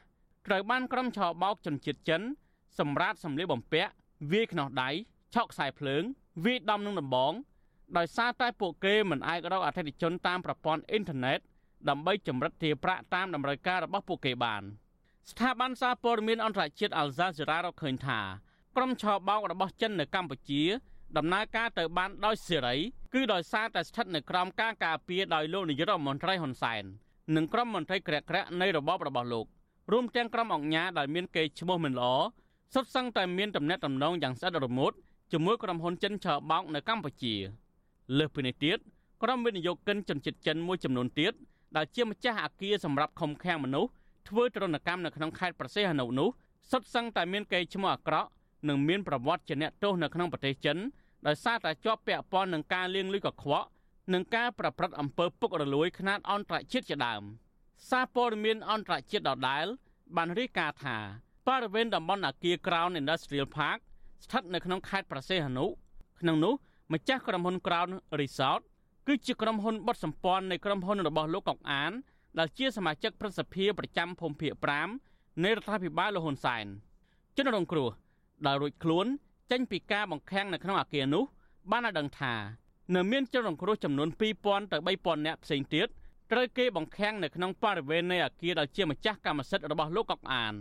[0.47, 2.21] ត្រូវបានក្រុមឆោបោកជនជាតិចិន
[2.79, 3.91] សម្រាប់សម្លៀកបំពាក់
[4.31, 4.89] វាយខ្នោះដៃ
[5.33, 6.03] ឆក់ខ្សែភ្លើង
[6.45, 7.33] វាយដំនឹងដំបង
[7.97, 11.39] ដោយសារតែពួកគេមិនអាចរកអតិថិជនតាមប្រព័ន្ធអ៊ីនធឺណិត
[11.89, 14.63] ដើម្បីចម្រិតទារប្រាក់តាមតម្រូវការរបស់ពួកគេបាន
[15.29, 18.19] ស្ថាប័នសារព័ត៌មានអន្តរជាតិ Al Jazeera រកឃើញថា
[18.75, 20.63] ក្រុមឆោបោករបស់ចិននៅកម្ពុជា
[21.17, 22.75] ដំណើរការទៅបានដោយសេរី
[23.13, 26.83] គឺដោយសារតែស្ថិតនៅក្រោមការការពារដោយលោកនាយករដ្ឋមន្ត្រីហ៊ុនសែន
[27.35, 29.45] និងក្រុមមន្ត្រីក្រាក់ក្រាក់នៃរបបរបស់លោក
[29.91, 32.13] រួមទាំងក្រុមអង្គការដែលមានកេរ្តិ៍ឈ្មោះមិនល្អ
[32.73, 34.91] សុទ្ធសឹងតែមានទំនាក់ទំនងយ៉ាងស្អិតរមួត
[35.31, 37.35] ជាមួយក្រុមហ៊ុនចិនឆបោកនៅកម្ពុជា
[38.17, 38.77] លើសពីនេះទៀត
[39.23, 41.33] ក្រុមវិនិយោគិនជនជាតិចិនមួយចំនួនទៀត
[41.75, 43.91] ដែលជាម្ចាស់អគារសម្រាប់ខំខាំងមនុស្ស
[44.27, 46.29] ធ្វើទរណកម្មនៅក្នុងខេត្តប្រសេះហនុនោះ
[46.71, 48.29] សុទ្ធសឹងតែមានកេរ្តិ៍ឈ្មោះអាក្រក់
[48.67, 50.77] និងមានប្រវត្តិជាអ្នកទោសនៅក្នុងប្រទេសចិន
[51.27, 53.67] ដោយសារតែជាប់ពាក់ព័ន្ធនឹងការលាងលុយកខ្វក់
[54.13, 57.23] និងការប្រព្រឹត្តអំពើពុករលួយខ្នាតអន្តរជាតិជាដើម
[57.89, 59.65] សារព័ត៌មានអន្តរជាតិដដែល
[60.17, 60.97] បានរាយការណ៍ថា
[61.47, 63.79] បរិវេណតំបន់អាគារ Crown Industrial Park
[64.23, 65.65] ស្ថិតនៅក្នុងខេត្តប្រសេះហនុ
[66.21, 66.53] ក្នុងនោះ
[66.93, 68.61] ម្ចាស់ក្រុមហ៊ុន Crown Resort
[69.07, 71.91] គឺជាក្រុមហ៊ុនបត់សម្ព័ន្ធនៃក្រុមហ៊ុនរបស់លោកកុកអាន
[72.39, 74.51] ដែលជាសមាជិកប្រសិទ្ធិប្រចាំភូមិភាគ
[74.97, 76.65] 5នៃរដ្ឋាភិបាលលហ៊ុនសែន
[77.37, 77.89] ជនរងគ្រោះ
[78.45, 79.07] ដែលរួចខ្លួន
[79.51, 81.23] ចេញពីការបង្ខាំងនៅក្នុងអគារនោះ
[81.71, 82.33] បានឲ្យដឹងថា
[82.95, 84.09] នៅមានជនរងគ្រោះចំនួន
[84.41, 85.87] 2000ទៅ3000នាក់ផ្សេងទៀត
[86.31, 90.53] ត្រូវគេបង្ខាំងនៅក្នុងបរិវេណនៃអគារដែលជាម្ចាស់កម្មសិទ្ធិរបស់លោកកុកអាន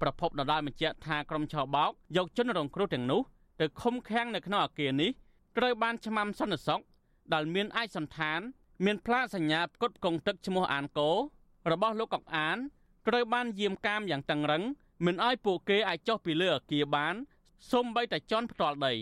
[0.00, 3.20] ប្រពន្ធដដែលបញ្ជាក់ថាក្រុមឆោបោកយកជនរងគ្រោះទាំងនោះ
[3.60, 5.10] ទៅឃុំឃាំងនៅក្នុងអគារនេះ
[5.56, 6.82] ត្រូវបានឆ្មាំសន្តិសុខ
[7.34, 8.40] ដែលមានឯកសន្តាន
[8.84, 11.10] មានផ្លាកសញ្ញាផ្គត់ផ្គង់ទឹកឈ្មោះអានកោ
[11.70, 12.58] របស់លោកកុកអាន
[13.08, 14.62] ត្រូវបានយាមកាមយ៉ាងតឹងរឹង
[15.06, 17.14] មិនឲ្យពួកគេអាចចុះពីលើអគារបាន
[17.68, 18.92] សូម្បីតែជន់ផ្ទាល់ដី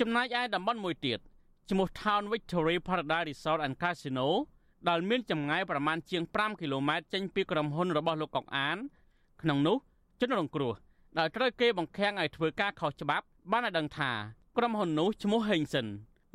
[0.00, 1.18] ចំណែកឯតំបន់មួយទៀត
[1.70, 4.28] ឈ្មោះ Town Victory Paradise Resort and Casino
[4.88, 8.76] ដែលមានចម្ងាយប្រមាណជាង5គីឡូម៉ែត្រចេញពីក្រុមហ៊ុនរបស់លោកកុកអាន
[9.42, 9.76] ក្នុងនោះ
[10.20, 10.74] ជនរងគ្រោះ
[11.18, 14.10] ដែលត្រូវគេបង្ខាំងឲ្យធ្វើការខុសច្បាប់ បានឲ្យដឹងថា
[14.56, 15.86] ក្រុមហ៊ុននោះឈ្មោះ Hengsen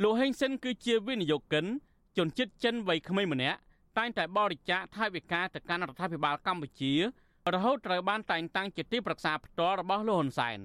[0.03, 1.65] លោកហេងសិនគឺជាវិនិយោគិន
[2.17, 3.57] ជនជាតិចិនវ័យក្មេងម្នាក់
[3.97, 6.93] តែងតែបរិច្ចាគថវិកាទៅកាន់រដ្ឋាភិបាលកម្ពុជា
[7.53, 10.59] រហូតត្រូវបានតែងតាំងជាទីប្រឹក្សាផ្ទាល់របស់លោកហ៊ុនសែន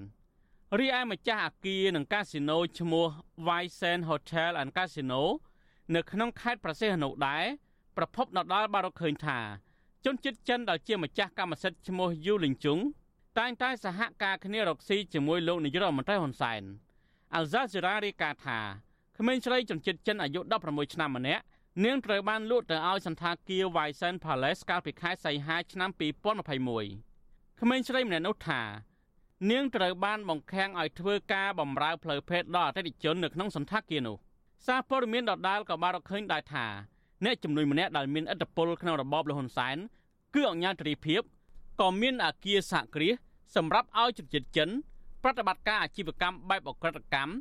[0.77, 3.07] រីឯម្ចាស់អគារនិងកាស៊ីណូឈ្មោះ
[3.47, 5.23] Vicen Hotel and Casino
[5.95, 7.45] នៅក្នុងខេត្តប្រសេះអនុដែរ
[7.97, 9.39] ប្រភពដដាលបានរកឃើញថា
[10.05, 12.79] ជនជាតិចិនដែលជាម្ចាស់កម្មសិទ្ធិឈ្មោះយូលីងជុង
[13.39, 16.63] តែងតែសហការគ្នារកស៊ីជាមួយលោកនាយករដ្ឋមន្ត្រីហ៊ុនសែន
[17.35, 18.59] អាល់ហ្សាសេរ៉ារាយការណ៍ថា
[19.19, 21.43] ក្មេងស្រីជនជាតិចិនអាយុ16ឆ្នាំម្នាក់
[21.85, 28.63] នាងត្រូវបានលក់ទៅឲ្យសន្តាគារ Wysen Palace កាលពីខែសីហាឆ្នាំ2021ក្មេងស្រីម្នាក់នោះថា
[29.51, 34.17] នាងត្រូវបានបង្ខាំងឲ្យធ្វើការបម្រើផ្លូវភេទដល់អតិថិជននៅក្នុងសន្តាគារនោះ
[34.67, 36.67] សារព័ត៌មានដដាលក៏បានរកឃើញដែរថា
[37.25, 39.77] អ្នកជំនួយម្នាក់ដែលមានឥទ្ធិពលក្នុងរបបលហ៊ុនសែន
[40.35, 41.23] គឺអង្គញាត្រីភិប
[41.81, 43.15] ក៏មានអាគារសហគ្រាស
[43.57, 44.69] សម្រាប់ឲ្យជនជាតិចិន
[45.23, 47.33] ប្រតិបត្តិការអាជីវកម្មបែបអក្រិតកម្ម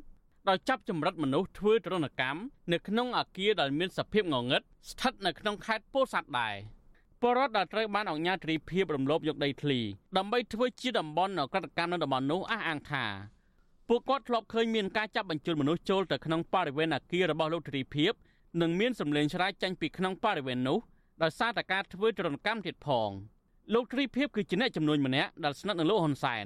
[0.50, 2.40] ដោយចាប់ចម្រិតមនុស្សធ្វើទរណកម្ម
[2.72, 6.56] នៅក្នុងអាគារដែលមានសភាពងងឹតស្ថិតនៅក្នុងខេត្តពោធិ៍សាត់ដែរ
[7.22, 9.80] ពលរដ្ឋដែលត្រូវបានអង្គការទ្រីភិបរំលោភយកដីធ្លី
[10.18, 13.06] ដើម្បីធ្វើជាតំបន់អក្រិតកម្មនៅតំបន់នោះអះអាងថា
[13.90, 18.14] ពួកគាត់ធ្លាប់ឃើញមានការចាប់បញ្ជូនមនុស្សចូលទៅក្នុងបរិវេណអាគាររបស់លោកទ្រីភិប
[18.62, 20.80] និងមានសម្លេងឆ្លាយចេញពីក្នុងបរិវេណនោះ
[21.24, 23.10] ដោយសារតែការធ្វើទរណកម្មទៀតផង
[23.74, 26.46] លោកទ្រីភិបគឺជាអ្នកចំនួនម្នាក់ដែលស្និទ្ធនឹងលោកហ៊ុនសែន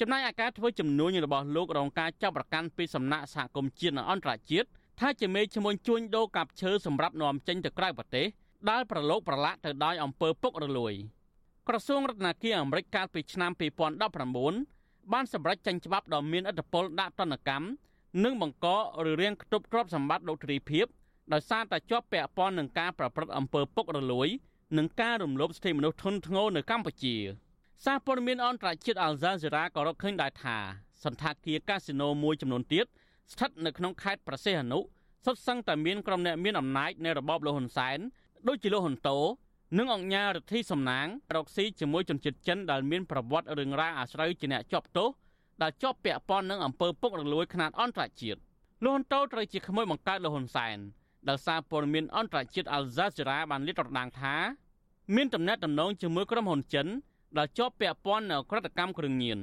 [0.00, 4.68] ចំណែកអាការធ្វើចំនួនរបស់លោករងការចាប់ប្រកាន់ពីសំណាក់សហគមន៍ជាតិនិងអន្តរជាតិ
[5.00, 8.26] ថាជាមេឈ្មោះជួញដូរកាប់ឈើសម្រាប់នាំចេញទៅក្រៅប្រទេស
[8.70, 10.94] ដែលប្រឡូកប្រឡាក់ទៅដោយអំពើពុករលួយ
[11.68, 13.50] ក្រសួងរដ្ឋាភិបាលអាមេរិកកាលពីឆ្នាំ
[14.36, 17.66] 2019បានសម្រេចចេញច្បាប់ដ៏មានឥទ្ធិពលដាក់ទណ្ឌកម្ម
[18.24, 18.66] និងបង្ក
[19.08, 20.86] ឬរៀងខ្ទប់ទ្រព្យសម្បត្តិលោកទ្រីភិប
[21.32, 24.28] ដោយសារតែជាប់ពាក់ព័ន្ធនឹងការប្រព្រឹត្តអំពើពុករលួយ
[24.78, 27.16] និងការរំលោភសិទ្ធិមនុស្សធ្ងន់ធ្ងរនៅកម្ពុជា
[27.84, 30.56] សារព័ត៌មានអន្តរជាតិ Al Jazeera ក៏រកឃើញដែរថា
[31.04, 32.86] សន្តាគារកាស៊ីណូមួយចំនួនទៀត
[33.32, 34.80] ស្ថិតនៅក្នុងខេត្តប្រសេះអនុ
[35.24, 37.98] សុទ្ធសឹងតែមានក្រុមអ្នកមានអំណាចនៃរបបលោកហ៊ុនសែន
[38.46, 39.18] ដូចជាលោកហ៊ុនតូ
[39.78, 45.08] និងអង្គញារដ្ឋីសំណាងរកស៊ីជាមួយជនជាតិចិនដែលមានប្រវត្តិរឿងរ៉ាវអាស្រូវជាអ្នកជាប់ទោស
[45.62, 48.38] ដែលជាប់ពាក់ព័ន្ធនឹងអំពើពុករលួយខ្នាតអន្តរជាតិ
[48.84, 50.78] លោកហ៊ុនតូត្រូវជាក្មួយបង្កើតលោកហ៊ុនសែន
[51.28, 54.34] ដែលសារព័ត៌មានអន្តរជាតិ Al Jazeera បានលាតត្រដាងថា
[55.14, 56.86] មានតំណែងតំណងជាមួយក្រុមហ៊ុនចិន
[57.38, 59.38] ដែលជាប់ពាក់ព័ន្ធនៅក្រតកម្មគ្រឿងញៀន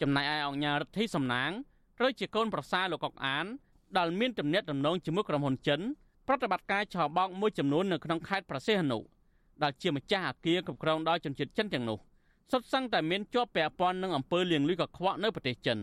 [0.00, 1.50] ចំណែកឯអង្គញារដ្ឋីសំណាង
[1.98, 3.46] ត្រូវជាកូនប្រសារលោកកុកអាន
[3.98, 5.80] ដែលមានតំណែងតំណងជាមួយក្រុមហ៊ុនចិន
[6.26, 8.98] ប្រតិបត្តិការឆោបោកមួយចំនួននៅក្នុងខេត្តប្រសេះអនុ
[9.62, 11.98] ដែលជាម្ចាស់អគារគ្រប់គ្រងដោយជនជាតិចិនទាំងនោះ
[12.50, 15.78] សុទ្ធសឹងតែមានជាប់ពាក់ព័ន្ធនឹងអំពើលាងលុយកខ្វក់នៅប្រទេសចិន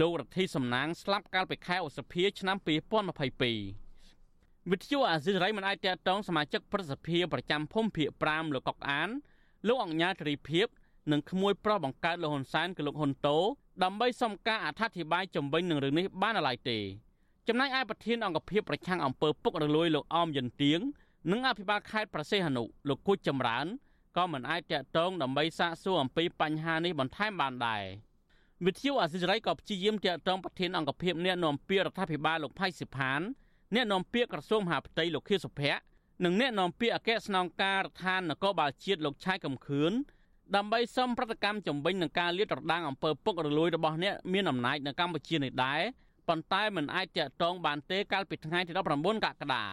[0.00, 9.08] លោករដ្ឋីសំណាងស្លាប់កាលពីខែឧសភាឆ្នាំ2022វិទ្យុអាស៊ីសេរីមិនអាចតតងសមាជិកប្រសិទ្ធិប្រចាំភូមិភាគ5លោកកុកអាន
[9.68, 10.66] លោកអង្ញាត្រីភិប
[11.12, 13.38] និងក្មួយប្រុសបង្កើតលោកហ៊ុនសែនគឺលោកហ៊ុនតូ
[13.82, 16.78] ដើម្បីសុំការអធិប្បាយជំវិញនឹងរឿងនេះបានឡើយទេ
[17.48, 20.80] ចំណែកឯប្រធានអង្គភិបប្រឆាំងអំពើពុករលួយលោកអមយិនទៀង
[21.30, 23.66] និងអភិបាលខេត្តប្រសេះអនុលោកគូចចម្រើន
[24.16, 27.84] ក៏មិនអាចតតងដើម្បីសាកសួរអំពីបញ្ហានេះបន្ថែមបានដែរ
[28.66, 33.20] វិទ្យុអាស៊ីសេរីក៏ព្យាយាមតតងប្រធានអង្គភិបអ្នកនាំពាក្យរដ្ឋាភិបាលលោកផៃសិផាន
[33.74, 35.80] អ្នកនាំពាក្យក្រសួងមហាផ្ទៃលោកខៀវសុភ័ក្រ
[36.24, 39.92] និងអ្នកនាំពាក្យអគ្គស្នងការរដ្ឋាននគរបាលជាតិលោកឆៃកំខឿន
[40.56, 45.82] ដើម្បីសុំប្រតិកម្មជំវិញនឹងការលាតត្រដាងអំពើពុករលួយរបស់អ្នកមានអំណាចនៅកម្ពុជានេះដែរ
[46.32, 49.64] ប៉ុន្តែមិនអាចតាក់ទងបានទេកាលពីថ្ងៃទី19កក្កដា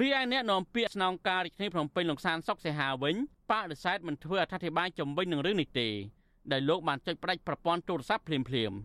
[0.00, 3.14] រីឯអ្នកនាំពាក្យស្នងការរាជធានីភ្នំពេញលោកសានសុកសេហាវិញ
[3.50, 5.88] បដិសេធមិនធ្វើអធិប្បាយជំវិញនឹងរឿងនេះទេ
[6.52, 8.38] ដែលលោកបានចុចផ្ដាច់ប្រព័ន្ធទូរស័ព្ទភ្លា
[8.70, 8.78] មៗ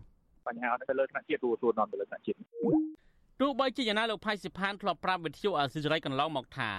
[0.46, 2.36] បញ្ហាទៅលើថ្នាក់ជាតិទូទួលនាំទៅលើថ្នាក់ជាតិ
[3.40, 6.70] ទោះបីជាយ៉ាងណាលោកផៃសិផានធ្លាប់ប្រាប់វិទ្យុអាស៊ីសេរីកន្លងមកថា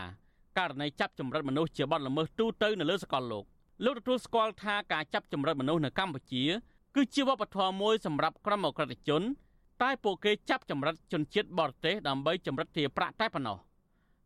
[0.58, 3.44] ករណីចាប់ចម្រិតមនុស្សជាបទល្មើសទូទៅនៅលើសកលលោក
[3.86, 6.44] លោកទទួលស្គាល់ថាការចាប់ចម្រិតមនុស្សនៅកម្ពុជា
[6.96, 9.24] គឺជាវប្បធម៌មួយសម្រាប់ក្រុមអក្រិតជន
[9.84, 13.58] តែពួកគេចាប់ចម្រិតជនជាតិបរទេសដើម្បីចម្រិតទារប្រាក់តែប៉ុណ្ណោះ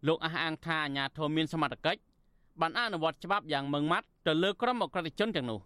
[0.07, 2.01] លោកអះអាងថាអាញាធមមានសមត្ថកិច្ច
[2.61, 5.59] បានអនុវត្តច្បាប់យ៉ាងម៉ឺងម៉ាត់ទៅលើក្រុមអក្រិតជនទាំងនោះ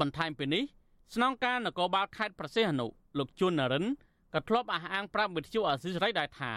[0.00, 0.62] បន្ថែមពីនេះ
[1.14, 2.86] ស្នងការនគរបាលខេត្តប្រសេះអនុ
[3.18, 3.84] លោកជួននរិន
[4.34, 6.52] ក៏ធ្លាប់អះអាងប្រាប់វិទ្យុអាស៊ីសេរីដែរថា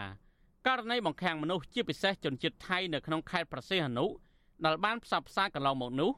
[0.67, 4.05] ករណីបង្ខាំងមនុស្សជាពិសេសជនជាតិថៃនៅក្នុងខេត្តប្រសេះអនុ
[4.65, 6.11] ដែលបានផ្សព្វផ្សាយកន្លងមកនោះ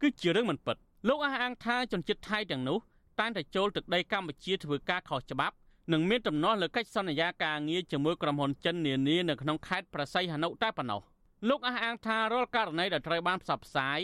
[0.00, 0.76] គឺជារឿងមិនពិត
[1.08, 2.78] លោកអះអាងថាជនជាតិថៃទាំងនោះ
[3.20, 5.56] តែងតែចូលទឹកដីកម្ពុជាធ្វើការខុសច្បាប់
[5.92, 11.00] និងមានទំនាស់លើកិច្ចសន្យាការងារជាមួយក្រុមហ៊ុនចិននានានៅក្នុងខេត្តប្រស័យហនុតែប៉ុណ្ណោះ
[11.48, 14.00] លោកអះអាងថារាល់ករណីដែលត្រូវបានផ្សព្វផ្សាយ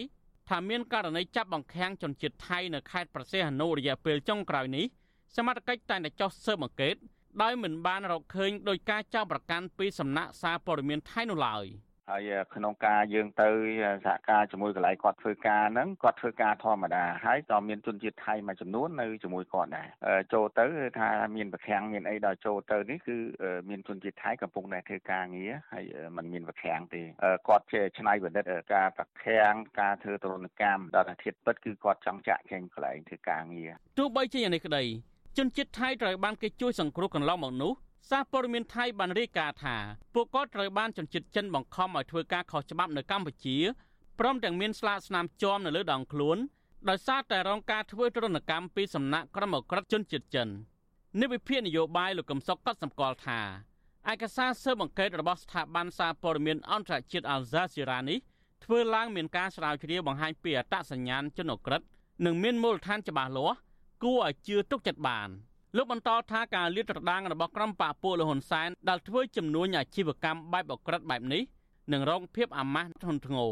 [0.48, 4.84] ថាមានករណីចាប់បង្ខាំងជនជាតិថៃនៅខេត្តប្រសេះហនុរយៈពេលចុងក្រោយនេះ
[5.36, 6.94] សមត្ថកិច្ចតែងតែចោះស៊ើបអង្កេត
[7.42, 11.64] ដោយមិនបានរកឃើញដោយការចោទប្រកាន់ពីសំណាក់សារព័ត៌មានថៃនោះឡើយ។
[12.10, 13.48] ហើយក្នុងការយើងទៅ
[14.06, 19.88] សហការជាមួយកន្លែងគាត់ធ្វើការហ្នឹងគាត់ធ្វើការធម្មតាហើយក៏មានជនជាតិថៃមួយចំនួននៅជាមួយគាត់ដែរ
[20.32, 20.66] ចូលទៅ
[21.00, 23.16] ថាមានប្រខាំងមានអីដល់ចូលទៅនេះគឺ
[23.68, 25.84] មានជនជាតិថៃកំពុងតែធ្វើការងារហើយ
[26.16, 27.02] มันមានប្រខាំងទេ
[27.48, 28.44] គាត់ជាឆ្នៃប្រឌិត
[28.74, 34.84] ការប្រខាំងការធ្វើទរណកម្មដល់អាធិបពិតគឺគាត់ចង់ចាក់ចេញកន្លែងធ្វើការងារទោះបីជាយ៉ាងនេះក្តី
[35.38, 37.72] ជនជាតិថៃត្រូវបានគេជួយសង្គ្រោះកន្លងមកនោះ
[38.08, 39.76] សារព័ត៌មានថៃបានរាយការណ៍ថា
[40.14, 43.56] ពួកគាត់ត្រូវបានជនជាតិចិនបង្ខំឲ្យធ្វើការខុសច្បាប់នៅកម្ពុជា
[44.18, 46.38] ព្រមទាំងមានស្លាកស្នាមជាប់នៅលើដងខ្លួន
[46.88, 50.48] ដោយសារតែរងការធ្វើទរណកម្មពីសំណាក់ក្រុមអក្រិតជនជាតិចិន
[51.20, 53.40] និវិភាគនយោបាយលោកកឹមសុខក៏សម្គាល់ថា
[54.12, 58.18] ឯកសារស៊ើបអង្កេតរបស់ស្ថាប័នសារព័ត៌មានអន្តរជាតិ Al Jazeera នេះ
[58.64, 61.82] ធ្វើឡើងមានការស្រាវជ្រាវបង្ហាញពីអត្តសញ្ញាណជនអក្រិត
[62.24, 63.58] និងមានមូលដ្ឋានច្បាស់លាស់
[64.02, 65.28] គួរឲ្យជឿទុកចិត្តបាន
[65.76, 71.42] លោកបន្តថាការលាតត្រដាងរបស់ក្រុមបកពួកលហ៊ុនសែនដែលធ្វើចំនួនអាជីវកម្មបែបអក្រិតបែបនេះ
[71.92, 73.50] នឹងរងភាពអាម៉ាស់ធ្ងន់ធ្ងរ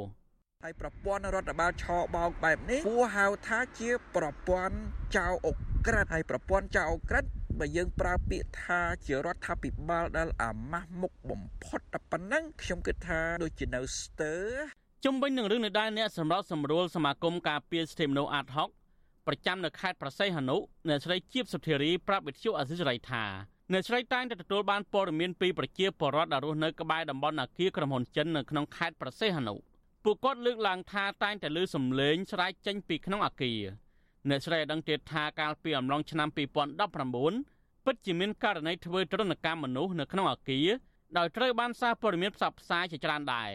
[0.65, 1.85] ហើយប្រព័ន្ធរដ្ឋបាលឆ
[2.17, 4.77] បោកបែបនេះគួរហៅថាជាប្រព័ន្ធ
[5.17, 5.49] ចៅអ
[5.87, 7.25] ក្រិតហើយប្រព័ន្ធចៅអក្រិត
[7.59, 14.35] បើយើងប្រើពាក្យថាជារដ្ឋាភិបាលដែលអាម៉ាស់មុខបំផុតតែប៉ុណ្ណឹងខ្ញុំគិតថាដូចជានៅស្ទើ
[15.05, 18.69] ជុំវិញនឹងរឿងនេះដែរអ្នកសម្របសម្រួលសមាគមការពារសិទ្ធិមនុស្សអាត់ហុក
[19.29, 20.57] ប្រចាំនៅខេត្តប្រស័យហនុ
[20.89, 23.25] អ្នកស្រីជាបសុធារីប្រាប់វិទ្យុអសិរ័យថា
[23.73, 29.55] អ្នកស្រីតែងតែទទួលបានព័ត៌មានពីប្រជាពលរដ្ឋដែលរស់នៅក្បែរតំបន់អាគារក្រុមហ៊ុនចិននៅក្នុងខេត្តប្រស័យហនុ
[30.05, 33.61] ពួកគាត់លើកឡើងថាតែងតែឮសំឡេងស្រែកចេញពីក្នុងអាគារ
[34.29, 36.29] អ្នកស្រីឲ្យដឹងទៀតថាកាលពីអំឡុងឆ្នាំ
[37.07, 40.69] 2019ពិតជាមានករណីធ្វើទរណកម្មមនុស្សនៅក្នុងអាគារ
[41.19, 43.51] ដោយត្រូវបានសារព័ត៌មានផ្សព្វផ្សាយជាច្រើនដែរ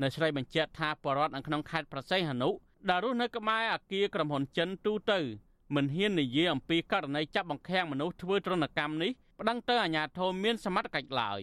[0.00, 2.50] អ្នកស្រីបញ្ជាក់ថាបរដ្ឋនៅក្នុងខេត្តប្រស័យហនុ
[2.88, 5.18] ដែលរស់នៅក្បែរអាគារក្រុមហ៊ុនចិនទូទៅ
[5.74, 11.40] មិនហ៊ាននិយាយអំពីករណីចាប់បង្ខាំងមនុស្សធ្វើទរណកម្មនេះប្តឹងទៅអាជ្ញាធរមានសមត្ថកិច្ចឡើយ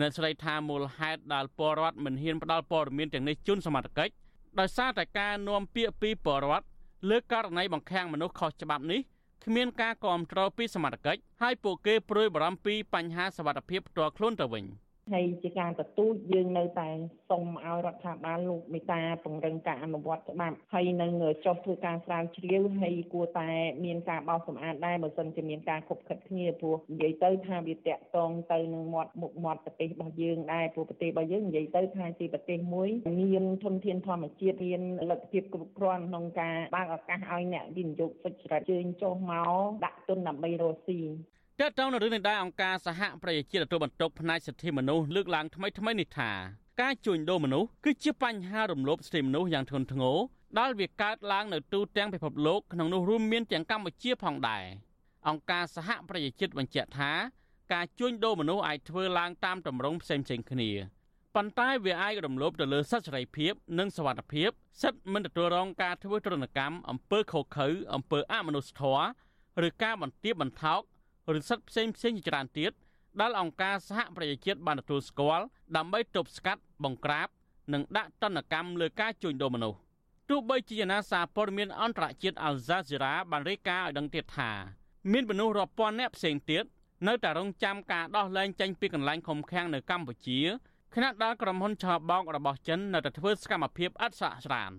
[0.00, 4.12] អ្នកស្រីថាមូលហេតុដែលពលរដ្ឋមិនហ៊ានផ្ដល់ព័ត៌មានទាំងនេះជូនសមត្ថកិច្ច
[4.60, 6.66] ដោយសារតែការនាំពាក្យពីពលរដ្ឋ
[7.10, 9.00] លើករណីបង្ខាំងមនុស្សខុសច្បាប់នេះ
[9.44, 14.64] គ្មានការគ្រប់គ្រងពីសមត្ថកិច្ចហើយពួកគេព្រួយបារម្ភពីបញ្ហាសវត្ថិភាពផ្ទាល់ខ្លួនទៅវិញ។
[15.12, 16.88] ហើយជាការទទូចយើងនៅតែ
[17.30, 21.12] សុំឲ្យរដ្ឋាភិបាលលោកមេតាពង្រឹងការអនុវត្តច្បាប់ហើយនឹង
[21.44, 23.48] ចុះធ្វើការស្រាវជ្រាវហើយគួរតែ
[23.84, 32.88] មានការបោសសម្អាតដែរបើសិនជាមានការខុបខិតគ្នាព្រោះនិយាយទៅថាវាតាក់ទងទៅនឹងមាត់មុខមាត់ប្រទេសរបស់យើងដែរព្រោះប្រទេសរបស់យើងនិយាយទៅថាជាប្រទេសមួយ
[33.20, 41.00] មានធនធានធម្មជាតិមានលទ្ធភាពគ្រប់គ្រាន់ក្នុងការបើកឱកាសឲ្យអ្នកវិនិយោគសុចរិតជើញចុះមកដាក់ទុនដើម្បីរកស៊ី
[41.60, 46.30] តើតើនៅរឿងនេះដែរអង្គការសហប្រជាជាតិទទួលបន្ទុកផ្នែកសិទ្ធិមនុស្សលើកឡើងថ្មីថ្មីនេះថា
[46.80, 50.16] ការជួញដូរមនុស្សគឺជាបញ្ហារំលោភសិទ្ធិមនុស្សយ៉ាងធ្ងន់ធ្ងរ
[50.58, 54.64] ដែលវាកើតឡើងនៅទូទាំងពិភពលោកក្នុងនោះរួមមានទាំងកម្ពុជាផងដែរ
[55.28, 57.10] អង្គការសហប្រជាជាតិបញ្ជាក់ថា
[57.72, 60.70] ការជួញដូរមនុស្សអាចធ្វើឡើងតាមទម្រង់ផ្សេងៗគ្នា
[61.34, 64.50] ប៉ុន្តែវាអាចរំលោភទៅលើសិទ្ធិសេរីភាព និងសវត្ថិភាព
[64.82, 69.06] សិទ្ធិមិនទទួលរងការធ្វើទរណកម្មអំពើខុសខើអំពើអមនុស្សធម៌
[69.66, 70.80] ឬការបន្ទាបបន្ថោក
[71.32, 72.72] ឬសិទ្ធិផ្សេងផ្សេងជាច្រើនទៀត
[73.20, 75.44] ដែលអង្គការសហប្រជាជាតិបានទទួលស្គាល់
[75.76, 77.28] ដើម្បីទប់ស្កាត់បង្ក្រាប
[77.72, 79.78] និងដាក់ទណ្ឌកម្មលើការជួញដូរមនុស្ស
[80.28, 84.50] ទោះបីជាណាសារព័ត៌មានអន្តរជាតិ Al Jazeera បានរាយការណ៍ឲ្យដឹងទៀតថា
[85.12, 86.64] មានមនុស្សរាប់ពាន់នាក់ផ្សេងទៀត
[87.08, 90.40] នៅតែរងចាំការដោះលែងចេញពីកន្លែងឃុំឃាំងនៅកម្ពុជា
[90.94, 94.72] ខណៈដែលក្រុមហ៊ុនឆបោករបស់ចិននៅតែធ្វើសកម្មភាពអត់ស្រាកស្រាន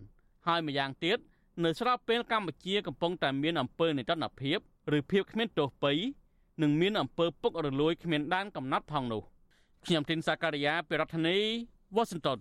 [0.48, 1.18] ហើយម្យ៉ាងទៀត
[1.64, 4.58] នៅស្របពេលកម្ពុជាកំពុងតែមានអំពើនេតិនភាព
[4.98, 5.94] ឬភាពគ្មានទោសពៃ
[6.62, 9.22] និងមានអំពើពុករលួយគ្មានដែនកំណត់ផងនោះ
[9.86, 11.38] ខ្ញុំទីនសាការីយ៉ាពីរដ្ឋធានី
[11.96, 12.40] Washington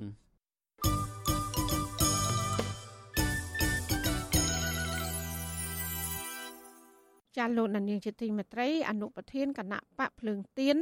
[7.37, 10.77] ចាលោកនាងជាទីមេត្រីអនុប្រធានគណៈបកភ្លើងទៀន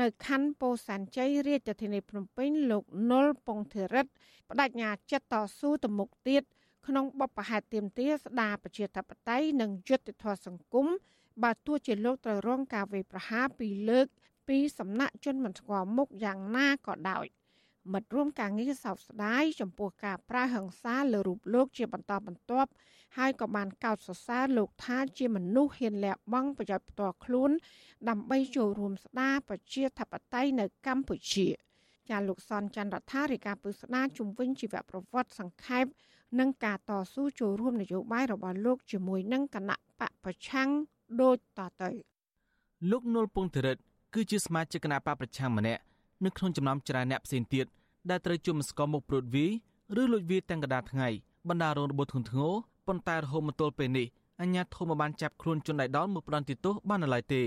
[0.00, 4.10] នៅខណ្ឌពោធិ៍សែនជ័យរាជធានីភ្នំពេញលោកនុលពងធិរិទ្ធ
[4.48, 6.42] បដិញ្ញាចិត្តតស៊ូទៅមុខទៀត
[6.86, 10.86] ក្នុងបបផហេតទៀមទាស្ដារប្រជាធិបតេយ្យនិងយុត្តិធម៌សង្គម
[11.42, 14.06] បើទោះជាលោកត្រូវរងការវាយប្រហារពីលើក
[14.48, 17.26] ពីសំណាក់ជនមិនស្គាល់មុខយ៉ាងណាក៏ដោយ
[17.92, 22.70] មិត្តរួមការងារសោកស្ដាយចំពោះការប្រើហិង្សាលើរូបលោកជាបន្តបន្ទាប់
[23.16, 27.50] ហើយក៏បានកោតសរសើរលោកថាជាមនុស្សហ៊ានលះបង់ប្រយោជន៍ផ្ទាល់ខ្លួន
[28.08, 31.48] ដើម្បីចូលរួមស្ដារប្រជាធិបតេយ្យនៅកម្ពុជា
[32.10, 35.84] ចាលោកសនច័ន្ទរដ្ឋារិកាពុស្ដាជំវិញជីវប្រវត្តិសង្ខេប
[36.40, 40.70] និងការតស៊ូចូលរួមនយោបាយរបស់លោកជាមួយនឹងគណៈបកប្រឆាំង
[41.20, 41.90] ដូចតទៅ
[42.90, 43.76] លោកនុលពងធរិត
[44.14, 45.82] គឺជាសមាជិកគណៈបកប្រឆាំងម្នាក់
[46.24, 47.66] នៅក្នុងចំណោមច្រើនអ្នកផ្សេងទៀត
[48.10, 49.46] ដែលត្រូវជុំស្គមមុខព្រួតវី
[50.00, 51.08] ឬលួចវាទាំងកដាថ្ងៃ
[51.48, 52.52] បណ្ដារងរបួសធ្ងន់ធ្ងរ
[52.86, 54.06] ប៉ុន្តែរហូតមកទល់ពេលនេះ
[54.40, 57.42] អញ្ញាធមបានចាប់ខ្លួនជនដៃដល់មកផ្ដន់ទោសបាននៅឡើយទេ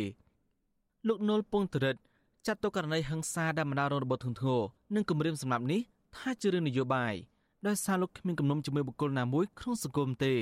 [1.07, 1.95] លោកនុលពងធរិត
[2.45, 4.61] ចាត់ទុកករណីហិង្សាដែលបណ្ដារងរបួសធ្ងន់ធ្ងរ
[4.95, 5.81] និងគម្រាមសម្រាប់នេះ
[6.15, 7.13] ថាជារឿងនយោបាយ
[7.67, 10.33] ដោយសារលោកគ្មានគំនុំជាមួយបុគ្គលណាមួយក្នុងសង្គមទេ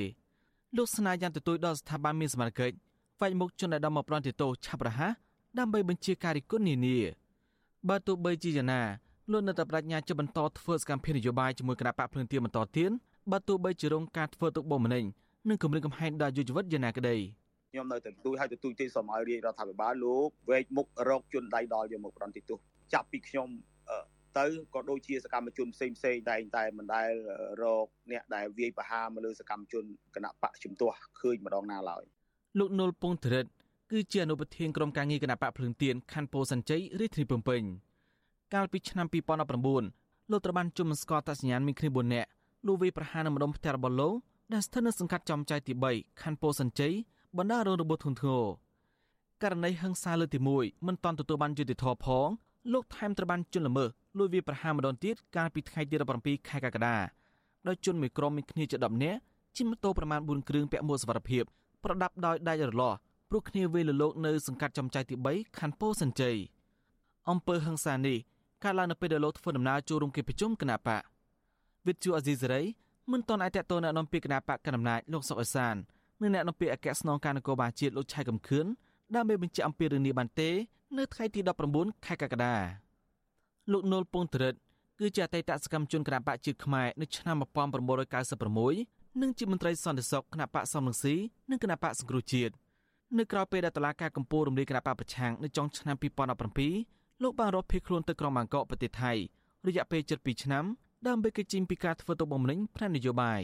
[0.76, 2.76] លោកស្នើយ៉ាងទទូចដល់ស្ថាប័នមានសមត្ថកិច្ច
[3.20, 5.12] វាយមុខជនដែលដំមកប្រន់ទោសឆាប់រហ័ស
[5.58, 6.98] ដើម្បីបញ្ជាការរិះគន់នានា
[7.88, 8.82] បើទោះបីជាយ៉ាងណា
[9.32, 12.90] លោកនៅតែបដិញ្ញាจะបន្តធ្វើសកម្មភាពនយោបាយជាមួយគណៈបកភ្លឹងទៀនបន្តទៀត
[13.32, 15.04] បើទោះបីជារងការធ្វើទុកបុកម្នេញ
[15.48, 17.16] និងគម្រាមកំហែងដល់យុវជនយ៉ាងណាក្តី
[17.72, 22.58] ខ្ញុំនៅតែទូចឲ្យទៅទូចទេសូមឲ្យរាជរដ្ឋាភិបាលលោកវែកមុខរកជនដៃដល់យកមកប្រន្តិទោស
[22.92, 23.48] ចាប់ពីខ្ញុំ
[24.38, 27.10] ទៅក៏ដូចជាសកម្មជនផ្សេងផ្សេងតែងតែមិនដែល
[27.62, 32.04] រកអ្នកដែលវាយប្រហារមកលើសកម្មជនគណៈបកជំទាស់ឃើញម្ដងណាឡើយ
[32.58, 33.46] លោកនុលពងធរិត
[33.90, 37.62] គឺជាអនុប្រធានក្រុមការងារគណៈបកភ្លឹងទៀនខណ្ឌពោធិ៍សែនជ័យរាជធានីភ្នំពេញ
[38.54, 39.06] កាលពីឆ្នាំ
[39.68, 42.28] 2019លោកត្រូវបានជុំស្គាល់តសញ្ញាណមានគ្នា4នាក់
[42.66, 44.14] លោកវាយប្រហារនៅម្ដុំផ្ទះរបស់លោក
[44.52, 46.94] ដែលស្ថិតនៅសង្កាត់ចំចៅទី3ខណ្ឌពោធិ៍សែនជ័យ
[47.38, 48.44] បណ្ដារងរបួសធ្ងន់ធ្ងរ
[49.42, 52.28] ករណីហិង្សាលើកទី1មិនតាន់ទទួលបានយុត្តិធម៌ផង
[52.72, 53.88] លោកថែមត្រូវបានជន់ល្មើស
[54.18, 56.96] លួចវាប្រហារម្ដងទៀតកាលពីថ្ងៃទី17ខែកក្កដា
[57.66, 59.20] ដោយជនមួយក្រុមមានគ្នាជា10នាក់
[59.56, 61.44] ជិះម៉ូតូប្រមាណ4គ្រឿងពាក់មួកសុវត្ថិភាព
[61.84, 62.98] ប្រដាប់ដោយដាច់រលាស់
[63.30, 66.36] ព្រោះគ្នាវេលលោកនៅសង្កាត់ចំចៃទី3ខណ្ឌពោធិ៍សិនជ័យ
[67.30, 68.18] អំពើហឹង្សានេះ
[68.64, 71.02] កើតឡើងនៅពេលដែលលោកធ្វើដំណើរចូលរួមកិច្ចប្រជុំគណៈបក
[71.86, 72.62] វិទ្យុអេស៊ីសេរី
[73.12, 75.74] មិនទាន់អាចតតនៅនាំពាក្យគណៈបកកណ្ដាលអំណាចលោកសុកអេសាន
[76.20, 78.66] និងអ្នកនាំពាក្យអគ្គស្នងការនគរបាលជាតិលោកឆៃកំខឿន
[79.14, 80.50] ដើម្បីបញ្ជាក់អំពីរឿងនេះបានទេ
[80.98, 81.40] នៅថ្ងៃទី
[81.72, 82.54] 19ខែកក្កដា
[83.72, 84.54] លោកនុលពងត្រិត
[84.98, 91.14] គឺជាអតីតសកម្មជនគណបកជាតិខ្មែរនៅឆ្នាំ1996 និងជាមន្ត្រីសន្តិសុខគណបកសំរងស៊ី
[91.50, 92.54] និងគណបកសង្គ្រោះជាតិ
[93.18, 95.96] នៅក្រៅពេលដែលតឡាការកម្ពុជារំលាយគណបកប្រឆាំងនៅចុងឆ្នាំ
[96.60, 99.12] 2017លោកបានរត់ភៀសខ្លួនទៅក្រុងបាងកកប្រទេសថៃ
[99.66, 100.64] រយៈពេល7ឆ្នាំ
[101.06, 103.42] ដើម្បីកិច្ចជិញពីការធ្វើទុកបុកម្នេញផ្នែកនយោបាយ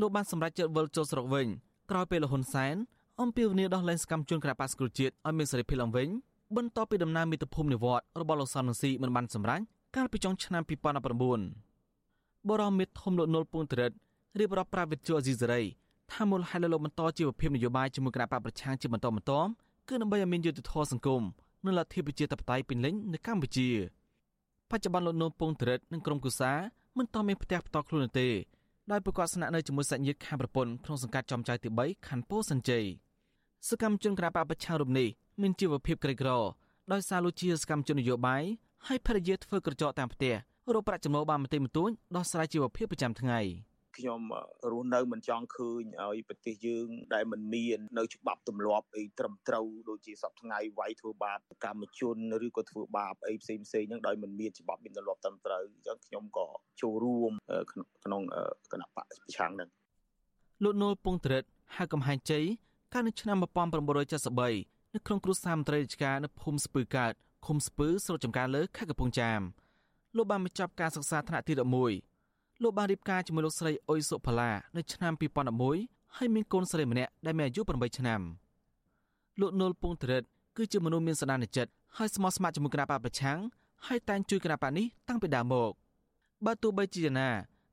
[0.00, 1.46] លោកបានសម្រេចចិត្តវិលចូលស្រុកវិញ
[1.90, 2.76] ក្រោយពេលលហ៊ុនសែន
[3.20, 6.08] អំពាវនាវដោះលែងសកម្មជនគណបកសង្គ្រោះជាតិឲ្យមានសេរីភាពឡើងវិញ
[6.56, 9.60] បន្ទាប់ពីដំណើរមាតុភូមិនិវត្តរបស់លោកសំរងស៊ីមិនបានសម្រេច
[9.96, 13.92] កាលពីចុងឆ្នាំ2019បរមមិត្តធំលោកនុលពងតរិត
[14.38, 15.62] រៀបរាប់ប្រាវិទ្យាអេស៊ីសេរី
[16.12, 19.48] ថាមូលហេតុលើលោកបន្តជីវភាពនយោបាយជាមួយគណៈបកប្រឆាំងជាបន្តបន្ទាប់
[19.88, 21.22] គឺដើម្បីឲ្យមានយុត្តិធម៌សង្គម
[21.64, 23.68] និងលទ្ធិប្រជាធិបតេយ្យពេញលេញនៅកម្ពុជា
[24.70, 26.52] បច្ចុប្បន្នលោកនុលពងតរិតនិងក្រុមគូសា
[26.98, 28.28] មិនតមានផ្ទះផ្ទាល់ខ្លួនទេ
[28.90, 32.84] ដោយប្រកាសស្នាក់នៅជាមួយសាច់ញាតិខាងប្រពន្ធក្នុងសង្កាត់ចំចៅទី3ខណ្ឌពោធិ៍សិនជ័យ
[33.68, 35.08] សកម្មជនគណបកប្រឆាំងរូបនេះ
[35.40, 36.30] មានជីវភាពក្រីក្រ
[36.92, 38.42] ដោយសារលោកជាសកម្មជននយោបាយ
[38.86, 40.34] ហើយភរិយាធ្វើក្រចកតាមផ្ទះ
[40.74, 43.40] រកប្រាក់ចំណូលបានបន្តិចបន្តួចដោះស្រាយជីវភាពប្រចាំថ្ងៃ
[43.98, 44.20] ខ្ញុំ
[44.70, 56.46] រស់នៅមិនចង់ឃើញឲ្យប្រទេសយើងដែលមិនមាននៅច្បាប់ទម្លាប់អីត្រឹមត្រូវដូចជាសពថ្ងៃវាយធ្វើបាបកម្មជនឬក៏ធ្វើបាបអីផ្សេងផ្សេងហ្នឹងដោយមិនមានច្បាប់មានទម្លាប់ត្រឹមត្រូវអញ្ចឹងខ្ញុំក៏
[56.82, 57.32] ចូលរួម
[58.04, 58.22] ក្នុង
[58.72, 59.70] គណៈបកប្រឆាំងហ្នឹង
[60.64, 61.44] លោកនុលពងត្រិត
[61.76, 62.44] ហៅកំហែងជ័យ
[62.92, 67.12] កាលនៅឆ្នាំ1973នៅក្នុងគ្រួសារមន្ត្រីរាជការនៅភូមិស្ពឺកើត
[67.46, 69.40] ឃុំស្ពឺស្រុកចំការលើខេត្តកំពង់ចាម
[70.16, 72.13] លោកបានបញ្ចប់ការសិក្សាថ្នាក់ទី11
[72.64, 75.12] លោកបានរៀបការជាមួយលោកស្រីអ៊ុយសុផាឡានៅឆ្នាំ
[75.64, 78.20] 2011ហើយមានកូនស្រីម្នាក់ដែលមានអាយុ8ឆ្នាំ
[79.40, 80.22] លោកនុលពងត្រិត
[80.56, 83.38] គឺជាមនុស្សមានសន្តានចិត្តហើយស្មោះស្ម័គ្រជាមួយគណៈបកប្រឆាំង
[83.86, 85.70] ហើយតែងជួយគណៈបកនេះតាំងពីដើមមក
[86.46, 87.28] បើទោះបីជាណា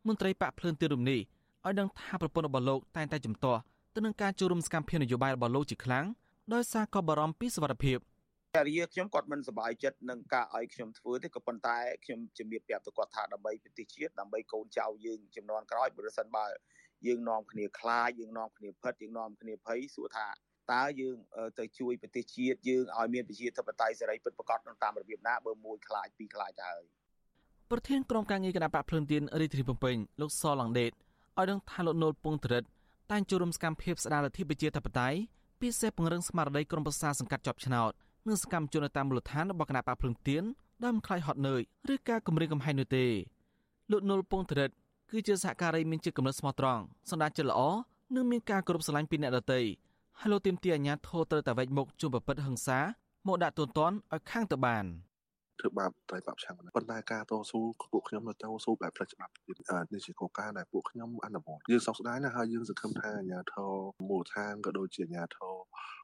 [0.08, 1.20] មន្ត្រីបកភ្លើនទីរំនេះ
[1.66, 3.60] ឲ្យដឹងថាប្រពន្ធរបស់លោកតែងតែជំទាស់
[3.96, 6.06] ទៅនឹងការចូលរួមសកម្មភាពនយោបាយរបស់លោកជាខ្លាំង
[6.54, 7.98] ដោយសារក៏បារម្ភពីសុវត្ថិភាព
[8.58, 16.46] អារិយាខ្ញុំគាត់មិនសប្បាយចិត្តនឹងការឲ្យខ្ញុំធ្វើទេក៏ប៉ុន្តែខ្ញុំជំរាបប្រាប់ទៅគាត់ថាដើម្បីប្រទេសជាតិដើម្បីកូនចៅយើងចំនួនក្រោយបើមិនបើ
[17.08, 20.28] យើងនាំគ្នាខ្លាចយើងនាំគ្នាផិតយើងនាំគ្នាភ័យសួរថា
[20.74, 21.18] តើយើង
[21.60, 26.84] ទៅជួយប្រទេសជាតិយើងឲ្យមានប្រជាធិបតេយ្យសេរីពិតប្រាកដតាមរបៀបណាបើមួយខ្លាចពីរខ្លាចទៅហើយ
[27.72, 32.64] ប្រធានក្រុមការងារគណៈបកភ្លើងទៀនរាជធានីភ្នំពេញលោកសឡងដេតឲ្យដឹងថាលោកនុលពងត្រិត
[33.12, 35.18] តែងចូលរួមសកម្មភាពស្ដារលទ្ធិប្រជាធិបតេយ្យ
[35.62, 37.94] ពិសេសពង្រឹងស្មារតីក្រុមប្រឹក្សាសង្កាត់ជាប់ឆ្នោត
[38.28, 40.44] និងសកម្មជននៅតាមមូលដ្ឋានរបស់គណៈបកភ្លឹងទៀន
[40.86, 41.62] ដើមខ្លាយហត់នឿយ
[41.94, 43.06] ឬការគម្រាមកំហែងនោះទេ
[43.92, 44.70] លោកនុលពងត្រិត
[45.12, 47.62] គឺជាសហការីមានចិត្តកំណត់ស្មោះត្រង់សម្ដេចចិត្តល្អ
[48.16, 49.62] និងមានការគោរពស្រឡាញ់ពីអ្នកដទៃ
[50.20, 52.80] ហើយលោកទីមទីអាញាធរត្រូវតែវែកមុខជួបប្រព្រឹត្តហិង្សា
[53.28, 54.86] មកដាក់ទោសទណ្ឌឲ្យខាងទៅបាន
[55.62, 57.60] ធ្វើបាបត្រីបាបឆាំងប៉ុន្តែការតស៊ូ
[57.92, 59.32] ពួកខ្ញុំនៅតស៊ូបែបផ្លូវច្បាប់
[59.94, 63.72] នេះជាកលការដែលពួកខ្ញុំអនុវត្តយើងសោកស្ដាយណាស់ហើយយើងសង្ឃឹមថាអាជ្ញាធរ
[64.10, 65.54] មូលដ្ឋានក៏ដូចជាអាជ្ញាធរ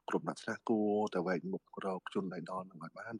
[0.08, 3.14] គ្រប់អ្នកឆ្នះគួរតែវែកមុខរកជនដៃដល់នឹងឲ្យបាន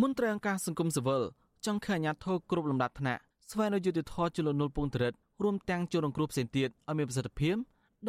[0.00, 1.22] មន្ត្រីអង្គការសង្គមស៊ីវិល
[1.66, 7.56] ចង់ឃើញអាជ្ញាធរគ្រប់លំដាប់ថ្នាក់ស្វែងរកយុត្តិធម៌ជលនុលពងត្រិតរួមទាំងជនរងគ្រោះផ្សេងទៀតឲ្យមានប្រសិទ្ធភាព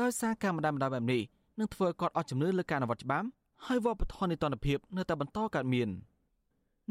[0.01, 1.21] ដោយសារការម្ដាយម្ដាយបែបនេះ
[1.59, 3.27] នឹងធ្វើឲ្យគាត់អស់ជំនឿលើការអនុវត្តច្បាប់
[3.65, 5.89] ហើយវប្បធម៌នៃតនភាពនៅតែបន្តកើតមាន។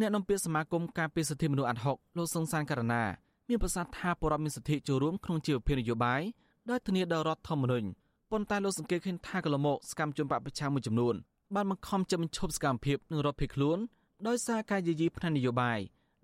[0.01, 3.03] អ្នកនាំពាក្យសមាគមការពារសិទ្ធិមនុស្សអាត់ហុកលោកសង្សានករណា
[3.49, 6.23] មានប្រសាសន៍ថាពលរដ្ឋមានសិទ្ធិចូលរួមក្នុងជីវភាពនយោបាយ
[6.71, 7.87] ដោយធានាដោយរដ្ឋធម្មនុញ្ញ
[8.31, 11.15] ប៉ុន្តែលោកសង្កេតឃើញថាកន្លងមកសកម្មជនបពប្រឆាំងមួយចំនួន
[11.55, 13.79] បានបង្ខំចិត្តបញ្ឈប់សកម្មភាពនិងរត់ភៀសខ្លួន
[14.27, 15.79] ដោយសារការយាយីផ្នែកនយោបាយ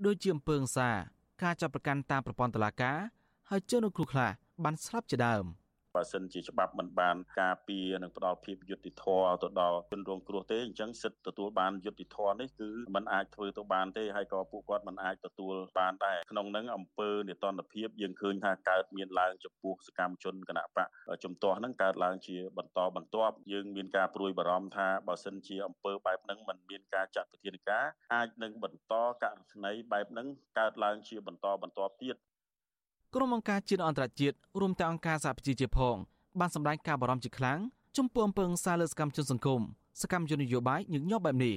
[0.06, 0.90] ដូចជាអំពើហិង្សា
[1.42, 2.98] ការចាប់ប្រកាន់តាមប្រព័ន្ធតុលាការ
[3.50, 4.30] ហើយជនរងគ្រោះខ្លះ
[4.64, 5.44] បានស្លាប់ជាដើម
[5.97, 20.87] បើសិនជាច្បាប់មិនបានការពារនិងផ្ដល់ភាពយុត្តិធម៌ទៅដល់ជនរងគ្រោះទេអញ្ចឹងសិទ្ធិទទួលបានយុត្តិធម៌នេះគឺมันអាចធ្វើទៅបានទេហើយក៏ពួកគាត់មិនអាចទទួលបានដែរក្នុងនឹងអំពើនេតនភាពយើងឃើញថាកើតមានឡើងចំពោះសកម្មជនគណៈបក
[21.23, 28.93] ជំទាស់ហ្នឹងកើតឡើងជាបន្តបន្ទាប់យើងមានការព្រួយបារម្ភថាបើសិនជាអំពើបែបហ្នឹងมันមានការចាត់វិធានការអាចនឹងបន្ត
[29.23, 30.27] ករណីបែបហ្នឹង
[30.59, 32.17] កើតឡើងជាបន្តបន្ទាប់ទៀត
[33.14, 35.96] ក្រុមអង្គការជាតិអន្តរជាតិរួមទាំងអង្គការសហប្រជាជាតិផង
[36.40, 37.58] បានសម្ដែងការបារម្ភជាខ្លាំង
[37.96, 39.60] ចំពោះអំពើហិង្សាលើសកម្មជនសង្គម
[40.00, 41.54] សកម្មជននយោបាយញឹកញាប់បែបនេះ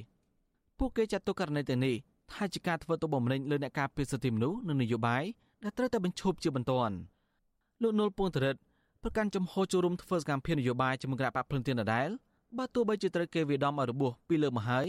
[0.80, 1.96] ពួកគេចាត់ទុកករណីទាំងនេះ
[2.32, 5.24] ថាជាការធ្វើទុកបុកម្នេញលើអ្នកការពារសិទ្ធិមនុស្សនិងនយោបាយ
[5.64, 6.96] ដែលត្រូវតែបញ្ឈប់ជាបន្ទាន់
[7.82, 8.60] លោកនុលពងតរិទ្ធ
[9.04, 12.10] ប្រកាន់ចំហចូលរួមធ្វើសកម្មភាពនយោបាយជាមួយគណៈបកភ្លឹងទៀនដដែល
[12.58, 14.88] បើទោះបីជាត្រូវគេវាដំឲ្យរបួសពីលើមកហើយ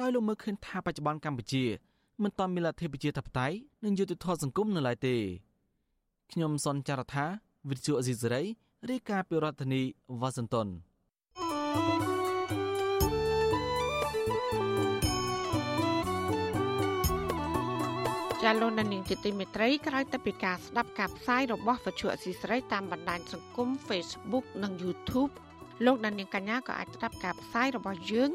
[0.00, 1.64] ដោយលោកមើលឃើញថាបច្ចុប្បន្នកម្ពុជា
[2.22, 5.16] មិនទាន់មានលទ្ធិប្រជាធិបតេយ្យនិងយុត្តិធម៌សង្គមនៅឡើយទេ
[6.32, 7.26] ខ្ញុំសនចាររថា
[7.70, 8.42] វិទ្យុអេស៊ីសេរី
[8.90, 9.82] រាយការណ៍ពីរដ្ឋធានី
[10.20, 10.68] វ៉ាស៊ីនតោន
[18.42, 25.32] ចាលោកនាងជាទីមេត្រីក្រោយទៅពីការស្ដាប់ការផ្សាយរបស់វិទ្យុអស៊ីសេរីតាមបណ្ដាញសង្គម Facebook និង YouTube
[25.86, 28.30] លោកនាងកញ្ញាក៏អាចស្ដាប់ការផ្សាយរបស់យើង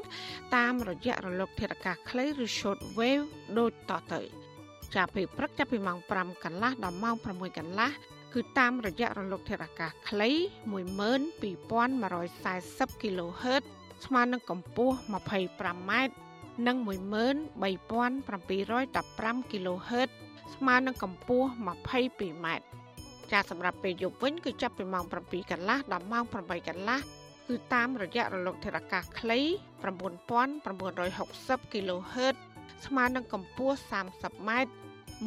[0.55, 3.25] តាមរយៈរលកធាតុអាកាសខ្លីឬ Short Wave
[3.57, 4.46] ដូចតទៅ
[4.95, 7.89] ចាប់ពីព្រឹកចាប់ពីម៉ោង5កន្លះដល់ម៉ោង6កន្លះ
[8.33, 10.29] គឺតាមរយៈរលកធាតុអាកាសខ្លី
[10.71, 13.63] 12140 kHz
[14.05, 15.91] ស្មើនឹងកម្ពស់ 25m
[16.67, 20.09] និង13715 kHz
[20.55, 22.47] ស្មើនឹងកម្ពស់ 22m
[23.31, 26.99] ចាសម្រាប់ពេលយប់វិញគឺចាប់ពីម៉ោង7កន្លះដល់ម៉ោង8កន្លះ
[27.47, 29.39] គឺតាមរយៈរលកធាតុអាកាសខ្លី
[29.81, 32.35] 9960 kHz
[32.85, 34.49] ស្មើនឹងកម្ពស់ 30m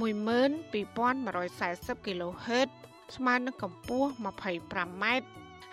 [0.02, 2.68] 12140 kHz
[3.16, 5.04] ស្មើនឹងកម្ពស់ 25m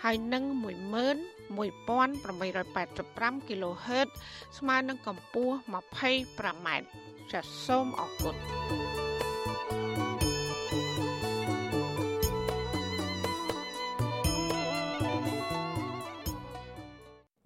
[0.04, 4.08] ហើយនឹង11885 kHz
[4.58, 6.68] ស្មើនឹងកម្ពស់ 25m
[7.32, 8.36] ចាសសូមអរគុណ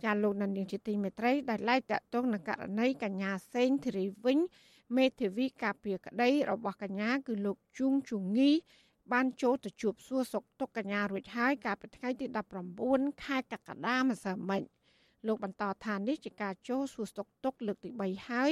[0.04, 4.38] ចាលោកនានីជាទីមេត្រីដែលឡាយតាក់ទងនឹងករណីកញ្ញាសេងធីរីវិញ
[4.98, 8.52] មេធាវីការពារក្តីរបស់កញ្ញាគឺលោកជួងជងី
[9.14, 12.26] បានចូលទៅជួបសួរសុខទុក្ខកញ្ញារួចហើយកាលពីថ្ងៃទី
[12.76, 14.62] 19ខែកក្កដាម្សិលមិញ
[15.28, 18.52] លោកបន្តថានេះជាការចូលសួរសុខទុក្ខលើកទី3ហើយ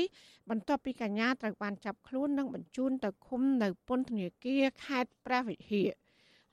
[0.50, 5.90] បន្ទាប់ពីកញ្ញាត្រូវបានចាប់ខ្លួននិងបញ្ជូនទៅឃុំនៅពន្ធនាគារខេត្តព្រះវិហារ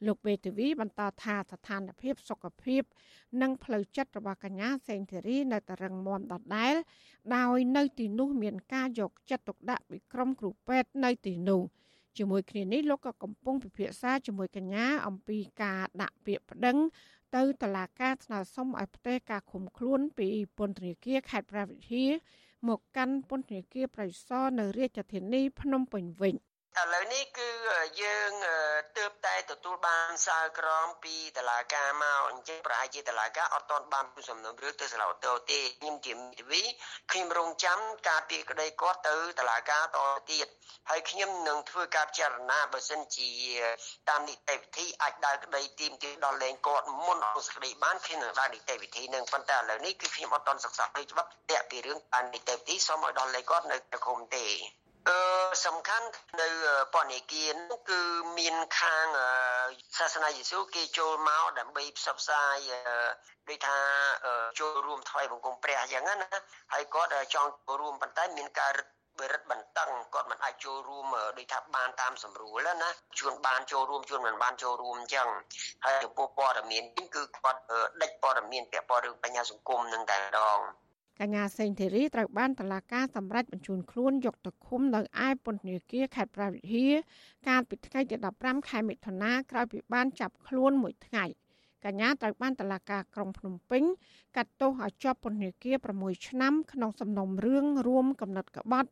[0.06, 2.82] លោកវេទវីបន្តថាស្ថានភាពសុខភាព
[3.42, 6.74] និងផ្លូវចិត្តរបស់កញ្ញាសេងធីរីនៅតែរឹងមាំដដែល
[7.36, 11.62] ដោយនៅទីនោះមានការយកចិត្តទុកដាក់ពីក្រុមគ្រូពេទ្យនៅទីនោះ
[12.18, 16.76] ជាមួយគ្នានេះលោកក៏កំពុងពិភាក្សាជាមួយកញ្ញាអំពីការដាក់ពាក្យប្តឹង
[17.36, 20.28] ទៅតុលាការស្នើសុំឲ្យផ្ទេរការឃុំខ្លួនពី
[20.58, 22.10] ពន្ធនាគារខេត្តព្រះវិហារ
[22.68, 26.34] មកកាន់ពន្ធនាគារប្រៃសណនៅរាជធានីភ្នំពេញវិញ
[26.80, 27.50] ឥឡូវនេះគឺ
[28.02, 28.32] យើង
[28.96, 36.62] ទើបតែទទួលបានសារក្រមពីតឡាការមកអញ្ចឹងប្រហែលជាតឡាការអត់ទាន់បានពុសំណុំរឿងទៅសាលាឧទ្ធរទេខ្ញុំជាមេធាវី
[37.10, 39.98] ខ្ញុំរងចាំការពីក្តីគាត់ទៅតឡាការត
[40.30, 40.46] ទៀត
[40.90, 43.30] ហើយខ្ញុំនឹងធ្វើការពិចារណាបើសិនជា
[44.08, 54.46] តាមនីតិវិធីអាចដើរក្តីទីមទីដល់លែងគាត់មុនអង្គសក្តីបានខ្ញុំនឹងដើរនីតិវិធីនឹងប៉ុន្តែឥឡូវនេះគឺខ្ញុំអត់ទាន់សិក្សាពីច្បាប់តាក់ពីរឿងតាមនីតិវិធីសូមឲ្យដល់លែងគាត់នៅក្នុងឃុំទេ
[55.08, 55.18] អឺ
[55.66, 56.06] សំខាន់
[56.40, 56.48] នៅ
[56.94, 58.00] ពន្ធនាគារនោះគឺ
[58.38, 59.06] មានខាង
[59.98, 62.58] សាសនាយេស៊ូគេចូលមកដើម្បីផ្សព្វផ្សាយ
[63.48, 63.78] ដូចថា
[64.60, 66.16] ចូលរួមថ្វាយបង្គំព្រះអញ្ចឹងណា
[66.72, 68.86] ហើយគាត់ចង់ចូលរួមប៉ុន្តែមានការរឹត
[69.20, 71.06] បរិទ្ធបន្តឹងគាត់មិនអាចចូលរួម
[71.38, 75.28] ដូចថាបានតាមសម្រួលណាជួនបានចូលរួមជួនមិនបានចូលរួមអញ្ចឹង
[75.84, 77.60] ហើយចំពោះព័ត៌មានវិញគឺគាត់
[78.02, 80.60] ដេចព័ត៌មានពាក់ព័ន្ធរឿងបញ្ហាសង្គមនឹងតែម្ដង
[81.20, 86.92] កញ្ញាសេងធីរីត្រូវបានតឡាការសម្រេចបញ្ជូនខ្លួនយកទៅឃុំនៅឯពន្ធនាគារខេត្តព្រះវិហារ
[87.48, 91.24] កាលពីថ្ងៃទី15ខែមិថុនាក្រោយពីបានចាប់ខ្លួនមួយថ្ងៃ
[91.84, 93.82] កញ្ញាត្រូវបានតឡាការក្រុងភ្នំពេញ
[94.36, 98.90] កាត់ទោសឲ្យជាប់ពន្ធនាគារ6ឆ្នាំក្នុងសំណុំរឿងរួមកំណត់ក្បត់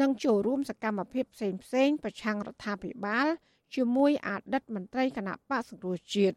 [0.00, 3.26] និងចូលរួមសកម្មភាពផ្សេងផ្សេងប្រឆាំងរដ្ឋាភិបាល
[3.74, 6.36] ជាមួយអតីតមន្ត្រីគណៈបកសង្គ្រោះជាតិ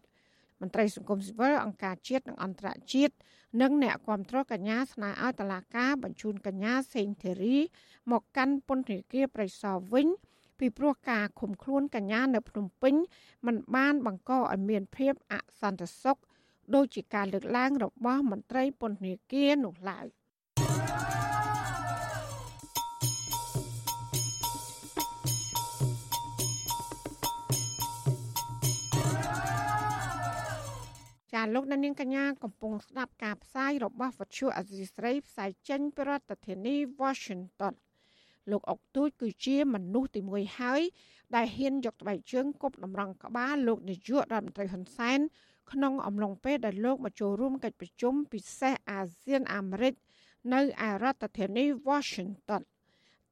[0.61, 3.13] មន្ត្រីសង្គមស៊ីវិលអង្គការជាតិនិងអន្តរជាតិ
[3.61, 7.57] និងអ្នកគ្រប់គ្រងកញ្ញាស្នើឲ្យតឡាការបញ្ជូនកញ្ញាសេងធីរី
[8.11, 10.07] មកកាន់ពន្ធនាគារប្រៃសណវិញ
[10.59, 12.95] ពីព្រោះការឃុំខ្លួនកញ្ញានៅភ្នំពេញ
[13.45, 16.19] มันបានបង្កឲ្យមានភាពអសន្តិសុខ
[16.75, 20.07] ដោយជាការលើកឡើងរបស់មន្ត្រីពន្ធនាគារនោះឡើយ
[31.61, 37.73] កអ្នកនាងកញ្ញាកំពុងស្ដាប់ការផ្សាយរបស់វិទ្យុអេស៊ីស្រីផ្សាយចេញពីរដ្ឋធានី Washington
[38.51, 40.81] លោកអុកទូចគឺជាមនុស្សទីមួយហើយ
[41.35, 45.19] ដែលហ៊ានយកស្បែកជើងគប់តម្រង់ក្បាលលោកនាយករដ្ឋមន្ត្រីហ៊ុនសែន
[45.71, 49.93] ក្នុងអំឡុងពេលដែលលោកមកចូលរួមកិច្ចប្រជុំពិសេសអាស៊ានអាមេរិក
[50.53, 52.61] នៅឯរដ្ឋធានី Washington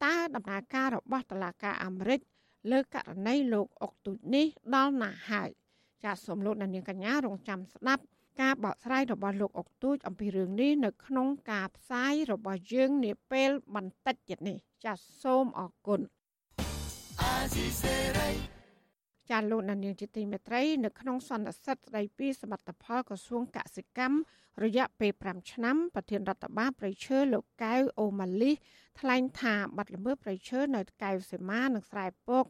[0.04, 2.20] តើដំណើរការរបស់តុលាការអាមេរិក
[2.72, 5.50] លើករណីលោកអុកទូចនេះដល់ណាហើយ
[6.06, 8.02] ចាសសូមលោកអ្នកនាងកញ្ញារងចាំស្ដាប់
[8.40, 16.00] ការបកស្រាយរបស់លោកអុកទូចអំពីរឿងនេះនៅក្នុងការផ្សាយរបស់យើងនាពេលបន្តិចទៀតនេះចាសសូមអរគុណ
[19.30, 24.18] ចាលោកនានីជាទីមេត្រីនៅក្នុងសន្និសីទស្ដីពីសមិទ្ធផលក្រសួងកសិកម្ម
[24.64, 28.56] រយៈពេល5ឆ្នាំប្រធានរដ្ឋបាលប្រៃឈើលោកកៅអូម៉ាលីស
[29.00, 32.44] ថ្លែងថាបាត់ល្មើសប្រៃឈើនៅកៅសេមានិងស្រែពក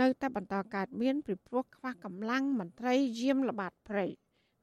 [0.00, 4.06] នៅតែបន្តកើតមានពីព្រោះខ្វះកម្លាំងមន្ត្រីយាមល្បាតព្រៃ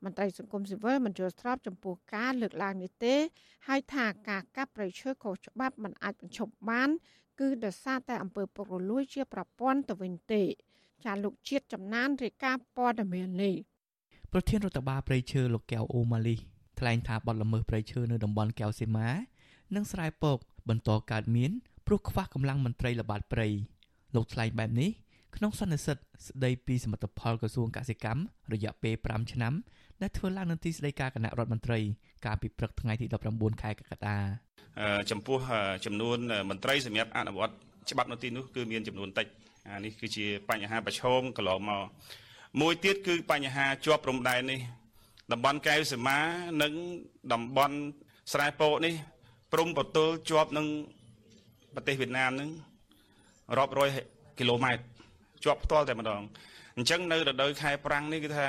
[0.03, 3.15] មន្ត្រីសង្គមស៊ីវិលមិនយល់ស្របចំពោះការលើកឡើងនេះទេ
[3.67, 6.89] ហើយថាការកាប់ព្រៃឈើខុសច្បាប់មិនអាចបញ្ឈប់បាន
[7.39, 10.43] គឺដោយសារតែអំពើពុករលួយជាប្រព័ន្ធទៅវិញទេ
[11.05, 13.55] ចាលោកជាតិចំណានរាយការណ៍ព័ត៌មាននេះ
[14.33, 16.35] ប្រធានរដ្ឋបាលព្រៃឈើលោកកែវអូម៉ាលី
[16.79, 19.09] ថ្លែងថាបទល្មើសព្រៃឈើនៅតំបន់កែវសីមា
[19.75, 20.37] និងស្រែពក
[20.69, 21.51] បន្តកើតមាន
[21.87, 23.47] ព្រោះខ្វះកម្លាំងមន្ត្រីល្បាតព្រៃ
[24.15, 24.89] លោកថ្លែងបែបនេះ
[25.37, 28.21] ក្នុងសន្និសីទស្ដីពីសមិទ្ធផលក្រសួងកសិកម្ម
[28.53, 29.53] រយៈពេល5ឆ្នាំ
[30.01, 31.79] ដែលធ្វើឡើងនៅទីស្តីការគណៈរដ្ឋមន្ត្រី
[32.25, 34.17] កាលពីព្រឹកថ្ងៃទី19ខែកក្កដា
[35.11, 35.39] ចំពោះ
[35.85, 36.17] ចំនួន
[36.49, 37.55] មន្ត្រីសម្រាប់អនុវត្ត
[37.89, 39.27] ច្បាប់នៅទីនោះគឺមានចំនួនតិច
[39.69, 41.83] អានេះគឺជាបញ្ហាប្រឈមកន្លងមក
[42.61, 44.59] មួយទៀតគឺបញ្ហាជាប់ព្រំដែននេះ
[45.31, 46.17] តំបន់កែវសីមា
[46.61, 46.73] និង
[47.33, 47.77] តំបន់
[48.33, 48.93] ស្រែពកនេះ
[49.53, 50.67] ព្រំបទល់ជាប់នឹង
[51.75, 52.49] ប្រទេសវៀតណាមនឹង
[53.57, 53.89] រាប់រយ
[54.39, 54.94] គីឡូម៉ែត្រ
[55.45, 56.21] ជាប់ផ្ទាល់តែម្ដង
[56.77, 58.47] អញ្ចឹងនៅរដូវខែប្រាំងនេះគឺថា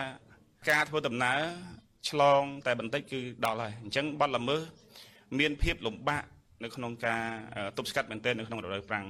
[0.71, 1.41] ការធ្វើដំណើរ
[2.11, 4.63] ឆ្លង តែបន្តិចគឺដល់ហើយអញ្ចឹងបាត់ល្មើស
[5.39, 6.23] មានភាពលំបាក
[6.65, 7.23] នៅក្នុងការ
[7.77, 9.07] ទប់ស្កាត់មែនទែននៅក្នុងរដូវប្រាំង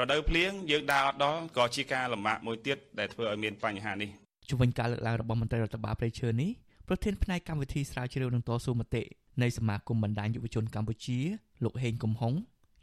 [0.00, 4.10] រដូវភ្លៀងយើងដើរអត់ដល់ក៏ជាការលំបាកមួយទៀតដែលធ្វើឲ្យមានបញ្ហានេះ
[4.50, 6.50] ជំវិញការលើកឡើងរបស់មន្ត្រីរដ្ឋបាលព្រៃឈើនេះ
[6.88, 9.02] ប្រធានផ្នែកកម្មវិធីស្រាវជ្រាវនឹងតស៊ូមតិ
[9.42, 11.18] នៃសមាគមបណ្ដាញយុវជនកម្ពុជា
[11.64, 12.34] លោកហេងកំហុង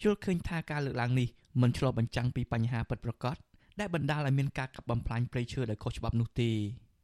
[0.03, 1.27] យល់ឃើញថាការលើកឡើងនេះ
[1.61, 3.35] មិនឆ្លុះបញ្ចាំងពីបញ្ហាពិតប្រាកដ
[3.79, 6.51] ដែលបណ្ដាលឲ្យមានការកាប់បំផ្លាញព្រៃឈើដោយខុសច្បាប់នោះទេ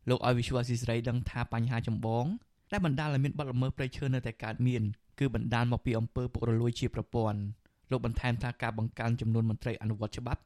[0.10, 2.26] លោកឲ្យវិសុវអស៊ីសេរីដឹងថាបញ្ហាចម្បង
[2.72, 4.84] ដែលបណ្ដាលឲ្យមានបទល្មើសព្រៃឈើនៅតែកើតមាន
[5.20, 7.40] គឺបណ្ដាលមកពីអំពើពុករលួយជាប្រព័ន្ធ
[7.92, 10.42] លោកបន្ថែមថាការបង្កើនចំនួនមន្ត្រីអនុវត្តច្បាប់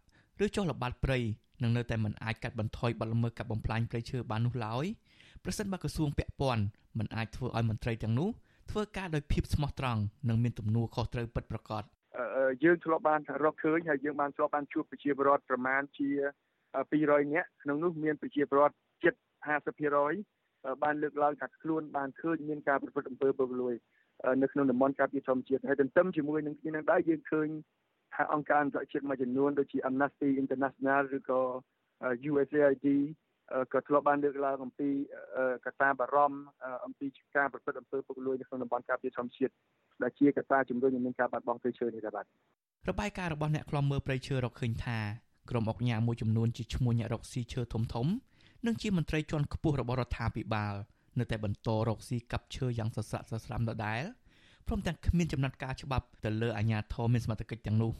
[0.45, 1.19] ឬចុះល្បាតព្រៃ
[1.61, 4.85] នឹងនៅតែមិនអាចកាត់បន្ថយបទល្មើសកាប់បំផ្លាញព្រៃឈើបាននោះឡើយ
[5.43, 6.63] ប្រសិនបើក្រសួងពាក់ព័ន្ធ
[6.97, 8.29] មិនអាចធ្វើឲ្យមន្ត្រីទាំងនោះ
[8.71, 11.83] ធ្វើការដោយភាពស្មោះត្រង់និងមានទំនួលខុសត្រូវពិតប្រាកដ
[12.63, 16.09] យើងធ្លាប់បានរកឃើញហើយយើងបានធ្លាប់បានជួបប្រជាពលរដ្ឋប្រមាណជា
[16.71, 19.13] 200នាក់ក្នុងនោះមានប្រជាពលរដ្ឋជិត
[19.97, 23.75] 50%បានលើកឡើងថាខ្លួនបានឃើញមានការប្រព្រឹត្តអំពើពុករលួយ
[24.41, 27.47] នៅក្នុងតំបន់ការពារធម្មជាតិហើយទន្ទឹមជាមួយនឹងគ្នានឹងដែរយើងឃើញ
[28.15, 31.41] ថាអង្គការអន្តរជាតិមួយចំនួនដូចជា Amnesty International ឬក៏
[32.29, 32.87] USAID
[33.73, 34.89] ក៏ធ្លាប់បានលើកឡើងអំពី
[35.65, 36.39] កត្តាបារម្ភ
[36.85, 37.07] អំពី
[37.37, 39.53] ការប្រព្រឹត្តអំពើពុករលួយនៅក្នុងតំបន់ការពារធម្មជាតិ
[40.03, 42.25] ដែលជាកត្តាជំរុញឲ្យមានការបាត់បង់ព្រៃឈើនេះដែរបាទ
[42.89, 44.99] របាយការណ៍របស់អ្នកខ្លំមើលព្រៃឈើរកឃើញថា
[45.49, 48.07] ក្រុមអុកញ៉ាមួយចំនួនជាឈ្មោះអ្នករកស៊ីឈើធំធំ
[48.65, 50.75] និងជាមន្ត្រីជាន់ខ្ពស់របស់រដ្ឋាភិបាល
[51.19, 54.03] នៅតែបន្តរកស៊ីកាប់ឈើយ៉ាងសស្រាក់សស្រាំដដែល
[54.67, 57.93] ព្រមទាំងគ្មានចំណាត់ការច្បាប់ទៅលើអាជ្ញាធរមានសមត្ថកិច្ចទាំងនោះ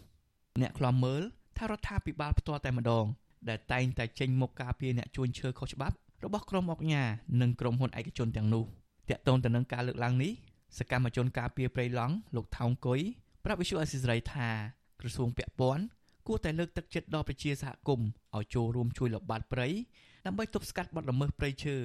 [0.61, 1.21] អ្នកខ្លំមើល
[1.57, 3.05] ថារដ្ឋាភិបាលផ្ទាល់តែម្ដង
[3.49, 7.03] ដែលតែងតែចេញមកការពារអ្នកជួញឈើខុសច្បាប់របស់ក្រុមអុកញ៉ា
[7.41, 8.63] និងក្រុមហ៊ុនឯកជនទាំងនោះ
[9.09, 10.31] តាក់ទងទៅនឹងការលើកឡើងនេះ
[10.77, 12.99] សកម្មជនការពារព្រៃឡង់លោកថោងគុយ
[13.43, 14.49] ប្រាប់វិសុអសិសរីថា
[15.01, 15.83] ក្រសួងពាក់ព័ន្ធ
[16.27, 19.67] គួរតែលើកទឹកចិត្តដល់ប្រជាសហគមន៍ឲ្យចូលរួមជួយលបាតព្រៃ
[20.25, 21.75] ដើម្បីទប់ស្កាត់បទល្មើសព្រៃឈើ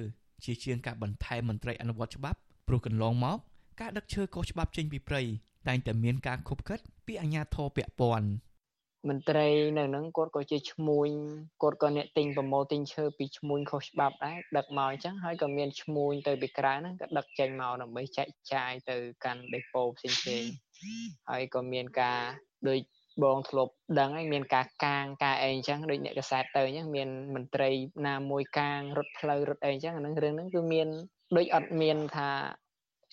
[0.43, 3.37] ជាជាងការបន្ថែមមន្ត្រីអនុវត្តច្បាប់ព្រោះកន្លងមក
[3.81, 5.21] ការដឹកឈើខុសច្បាប់ចេញពីព្រៃ
[5.67, 8.27] តែងតែមានការខុបខិតពីអាជ្ញាធរពាក់ព័ន្ធ
[9.09, 9.47] មន្ត្រី
[9.77, 11.09] នៅហ្នឹងគាត់ក៏ជាឈ្មួញ
[11.63, 20.43] គាត់ក៏អ្នកទិញប្រមូលទិញឈើពីឈ្មួញខុសច្បាប់ដែរដឹកមកអញ្ចឹងហើយក៏មានឈ្មួញទៅពីក្រៅហ្នឹងក៏ដឹកចេញមកដើម្បីចែកចាយទៅកាន់ដេប៉ូផ្សេងផ្សេង
[21.29, 22.19] ហើយក៏មានការ
[22.69, 22.79] ដូច
[23.23, 27.69] បងធ្លាប់ដឹងហើយមានការកាងការអីអញ្ចឹងដូចអ្នកកសែតទៅអញ្ចឹងមានមន្ត្រី
[28.07, 30.87] ណាមួយកាងរត់ផ្លូវរត់អីអញ្ចឹងអានឹងរឿងហ្នឹងគឺមាន
[31.37, 32.29] ដូចអត់មានថា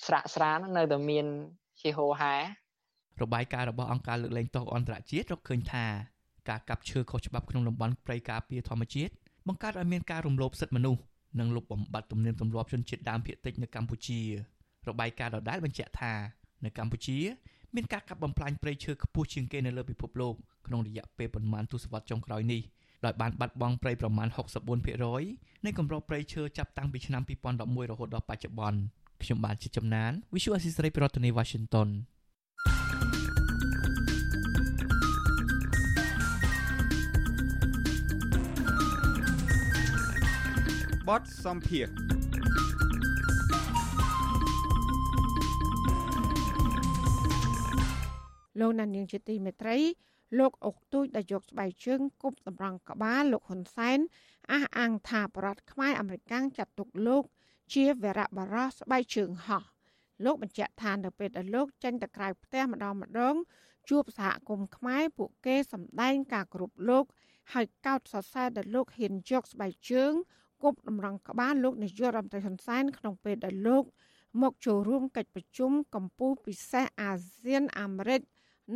[0.06, 1.26] ស្រាក់ស្រាននៅតែមាន
[1.80, 2.34] ជាហោហែ
[3.22, 5.84] របាយការណ៍របស់អង្គការលើកលែងទោសអន្តរជាតិរកឃើញថា
[6.48, 9.12] ការកាប់ឈើខុសច្បាប់ក្នុងតំបន់ព្រៃការពារធម្មជាតិ
[9.48, 11.00] បង្កើតឲ្យមានការរំលោភសិទ្ធិមនុស្ស
[11.40, 14.20] និងលុបបំបាត់ទំនៀមទម្លាប់ជនជាតិដើមភាគតិចនៅកម្ពុជា
[14.88, 16.12] របាយការណ៍ដដែលបញ្ជាក់ថា
[16.64, 17.18] នៅកម្ពុជា
[17.74, 20.34] មានការកាប់បំផ្លាញព្រៃឈើខ្ពស់ជាងគេនៅលើពិភពលោក
[20.66, 22.62] ក្នុងរយៈពេលប្រមាណទសវត្សរ៍ចុងក្រោយនេះ
[23.04, 24.28] ដោយបានបាត់បង់ព្រៃប្រមាណ
[24.96, 27.22] 64%នៃគម្របព្រៃឈើចាប់តាំងពីឆ្នាំ
[27.56, 28.80] 2011រហូតដល់បច្ចុប្បន្ន
[29.22, 31.88] ខ្ញុំបានជាចំណាន Visual Assisray ប្រធានាទី Washington
[41.10, 41.86] បទសំភារ
[48.60, 49.78] លោកណានៀងជាទីមេត្រី
[50.38, 53.98] លោកអុកទូចដែលយកស្បែកជើងគប់តម្រង់ក្បាលលោកហ៊ុនសែន
[54.52, 57.24] អះអាងថាបរដ្ឋខ្មែរអាមេរិកចាត់ទុកលោក
[57.74, 59.64] ជាវរៈបរោះស្បែកជើងហោះ
[60.24, 63.34] លោកបញ្ជាក់ថានៅពេលដែលលោកចេញទៅក្រៅផ្ទះម្ដងម្ដង
[63.90, 67.04] ជួបសហគមន៍ខ្មែរពួកគេសម្ដែងការគ្រប់លោក
[67.52, 70.14] ហើយកោតសរសើរដល់លោកហ៊ានយកស្បែកជើង
[70.62, 73.84] គប់តម្រង់ក្បាលលោកនាយករដ្ឋមន្ត្រីហ៊ុនសែនក្នុងពេលដែលលោក
[74.42, 78.20] មកចូលរួមកិច្ចប្រជុំកម្ពុជាពិសេសអាស៊ានអាមេរិក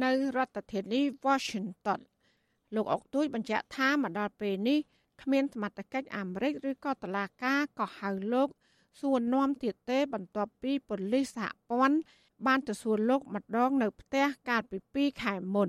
[0.03, 2.01] នៅរដ្ឋធានី Washington
[2.75, 4.79] លោកអុកទួយបញ្ជាក់ថាមកដល់ពេលនេះ
[5.23, 8.49] គ្មានសមត្ថកិច្ចអាមេរិកឬក៏តុលាការក៏ហៅលោក
[9.01, 11.97] សួរនាំទៀតទេបន្ទាប់ពីប៉ូលីសសហព័ន្ធ
[12.47, 14.79] បានទៅសួរលោកម្ដងនៅផ្ទះកាលពី
[15.15, 15.69] 2ខែមុន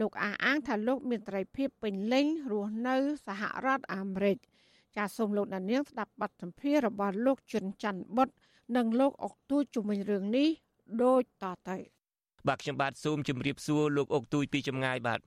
[0.00, 2.96] លោកអះអាងថាលោកមានត្រីភិបពេញលេញរស់នៅ
[3.26, 4.36] សហរដ្ឋអាមេរិក
[4.96, 8.28] ចាសសូមលោកដានៀងស្ដាប់បទសម្ភាសន៍របស់លោកជុនច័ន្ទបុត
[8.76, 10.48] និងលោកអុកទួយជុំវិញរឿងនេះ
[11.02, 11.76] ដូចតទៅ
[12.48, 15.20] បាទខ្ញុំបាទសូមជម្រាបសួរលោកអុកទូចពីចម្ងាយបាទ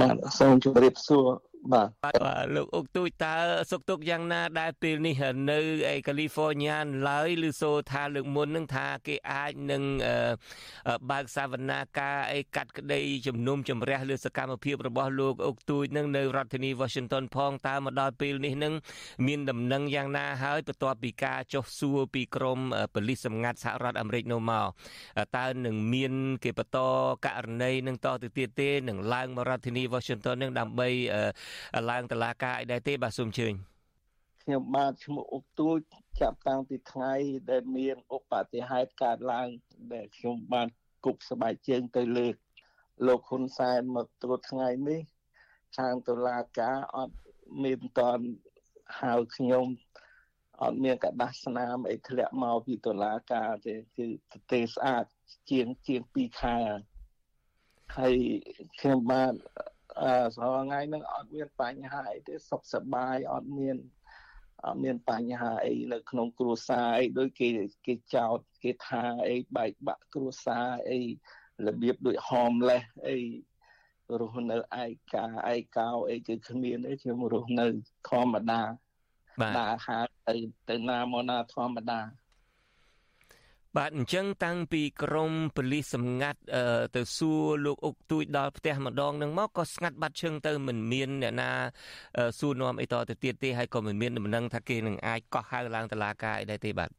[0.00, 1.26] បាទសូមជម្រាបសួរ
[1.72, 3.34] បាទបាទលោកអុកទូចតើ
[3.70, 5.58] សុខទុក្ខយ៉ាងណាដែលពេលនេះនៅ
[5.92, 9.82] ឯកាលីហ្វ័រញ៉ាឡើយឬសូថាលើកមុននឹងថាគេអាចនឹង
[11.10, 18.74] បើកសវនាការអីកាត់ក្តីជំនុំជម្រះលើសកម្មភាពរបស់លោកអុកទូចនឹងនៅរដ្ឋធានី Washington ផងតើមកដល់ពេលនេះនឹង
[19.26, 22.58] មានដំណឹងយ៉ាងណាហើយបន្ទាប់ពីការចុះសួរពីក្រម
[22.94, 24.66] ប៉ូលីសសម្ងាត់សហរដ្ឋអាមេរិកនោះមក
[25.36, 26.12] តើនឹងមាន
[26.44, 26.78] គេបន្ត
[27.26, 30.88] ករណីនឹងតទៅទៀតទេនឹងឡើងមករដ្ឋធានី Washington នឹងដើម្បី
[31.90, 33.54] ឡើងតឡាការអីដែរទេបាទសូមអញ្ជើញ
[34.42, 35.76] ខ្ញុំបាទឈ្មោះអុកទួយ
[36.20, 37.14] ចាប់តាំងពីថ្ងៃ
[37.50, 39.48] ដែលមានឧបតិហេតុកើតឡើង
[39.92, 40.68] ដែលខ្ញុំបាន
[41.04, 42.34] គប់ស្បែកជើងទៅលើក
[43.06, 45.00] លោកហ៊ុនសែនមកត្រួតថ្ងៃនេះ
[45.78, 47.16] ខាងតុលាការអត់
[47.62, 48.20] មានតន
[49.00, 49.66] ហៅខ្ញុំ
[50.62, 54.06] អត់មានកដាស់ស្នាមអីធ្លាក់មកពីតុលាការទេគឺ
[54.52, 55.04] ទេស្អាត
[55.50, 56.58] ជាងជាង2ខែ
[57.96, 58.14] ហើយ
[58.80, 59.79] ខ្ញុំបានអឺ
[60.36, 63.76] សរថ្ងៃហ្នឹងអត់មានបញ្ហាអីទេសុខសប្បាយអត់មាន
[64.64, 67.48] អត់មានបញ្ហាអីនៅក្នុងគ្រួសារអីដូចគេ
[67.86, 71.00] គេចោតគេថាអីបែកបាក់គ្រួសារអី
[71.66, 73.18] របៀបដូច homeless អី
[74.20, 77.66] រស់នៅឯកាឯកោអីគឺគ្មានទេខ្ញុំរស់នៅ
[78.08, 78.62] ធម្មតា
[79.40, 80.34] បាទដើរហើរទៅ
[80.70, 82.00] ទៅណាមកណាធម្មតា
[83.76, 86.40] បាទអញ្ចឹងតាំងពីក្រមប៉ូលីសសម្ងាត់
[86.96, 91.50] ទៅសួរលោកអុកទួយដល់ផ្ទះម្ដងនឹងមកក៏ស្ងាត់បាត់ឈឹងទៅមិនមានអ្នកណា
[92.38, 96.90] សួរនាំអីតទៅទៀតទេហើយក៏មិនមានដំណឹងថាគេនឹងអាចកោះហៅឡើងតុលាការអីដែរទេបាទ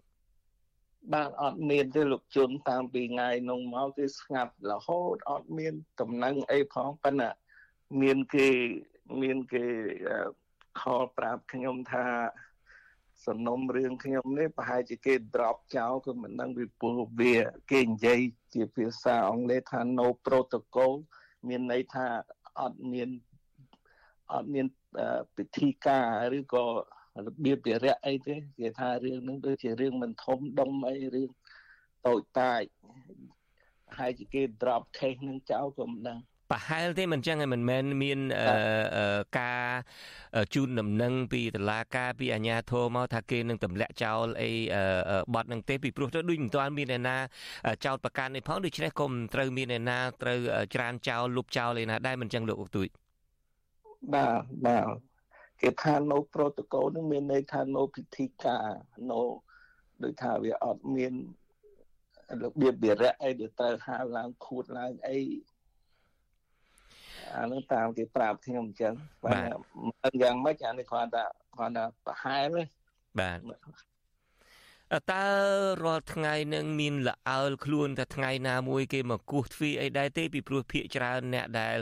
[1.14, 7.32] បាទអត់មានទេលោកជុនតាំងពីថ្ងៃនោះមកគឺស្ងាត់រហូតអត់មានដំណឹងអីផងប៉ុន្តែ
[8.02, 8.48] មានគេ
[9.22, 9.66] មានគេ
[10.82, 12.06] ខលប្រាប់ខ្ញុំថា
[13.28, 17.36] សំណុំរឿងខ្ញុំនេះប្រហែលជាគេ drop ចោលគឺមិនដឹងពីព្រោះវា
[17.72, 18.20] គេនិយាយ
[18.54, 20.92] ជាភាសាអង់គ្លេសថា no protocol
[21.48, 22.08] មានន័យថា
[22.60, 23.10] អត់មាន
[24.34, 24.66] អត់មាន
[25.36, 26.08] ពិធីការ
[26.38, 26.66] ឬក៏
[27.26, 31.30] របៀបវិរៈអីទេគេថារឿងហ្នឹងដូចជារឿងមិនធំដុំអីរឿង
[32.08, 32.62] តូចតាច
[33.98, 36.20] ហើយជាគេ drop case ហ្នឹងចោលក៏មិនដឹង
[36.52, 38.20] ប្រហែលទេមិនចឹងហើយមិនមែនមាន
[39.40, 39.66] ការ
[40.54, 44.52] ជូនដំណឹងពីតឡាការពីអាជ្ញាធរមកថាគេនឹងទម្លាក់ចោលអី
[45.34, 47.18] បត់នឹងទេពីព្រោះទៅដូចមិនទាន់មានអ្នកណា
[47.86, 50.40] ចោតប្រកាន់នេះផងដូច្នេះក៏មិនត្រូវមានអ្នកណាត្រូវ
[50.76, 52.88] ច្រានចោលលុបចោលឯណាដែរមិនចឹងលោកអុកទួយ
[54.14, 54.86] បាទបាទ
[55.62, 58.66] គេថា no protocol នឹងមានន័យថា no ពិធីការ
[59.10, 59.22] no
[60.04, 61.14] ដូចថាវាអត់មាន
[62.44, 65.20] របៀបវិរៈអីដែលត្រូវហៅឡើងខួតឡើងអី
[67.36, 68.94] អានឹងតាមគេប្រាប់ខ្ញុំអញ្ចឹង
[69.26, 69.56] បាទ
[70.04, 71.24] មិនយ៉ាងម៉េចអានេះគ្រាន់តែ
[71.56, 72.64] គ្រាន់តែប្រហែលទេ
[73.20, 73.40] បាទ
[75.12, 75.26] តើ
[75.84, 81.78] រាល់ថ្ងៃនឹងមានលអើលខ្លួនតែថ្ងៃណាមួយគេមកគោះទ្វារអីដែរទេពីព្រោះភាកច្រើនអ្នកដែល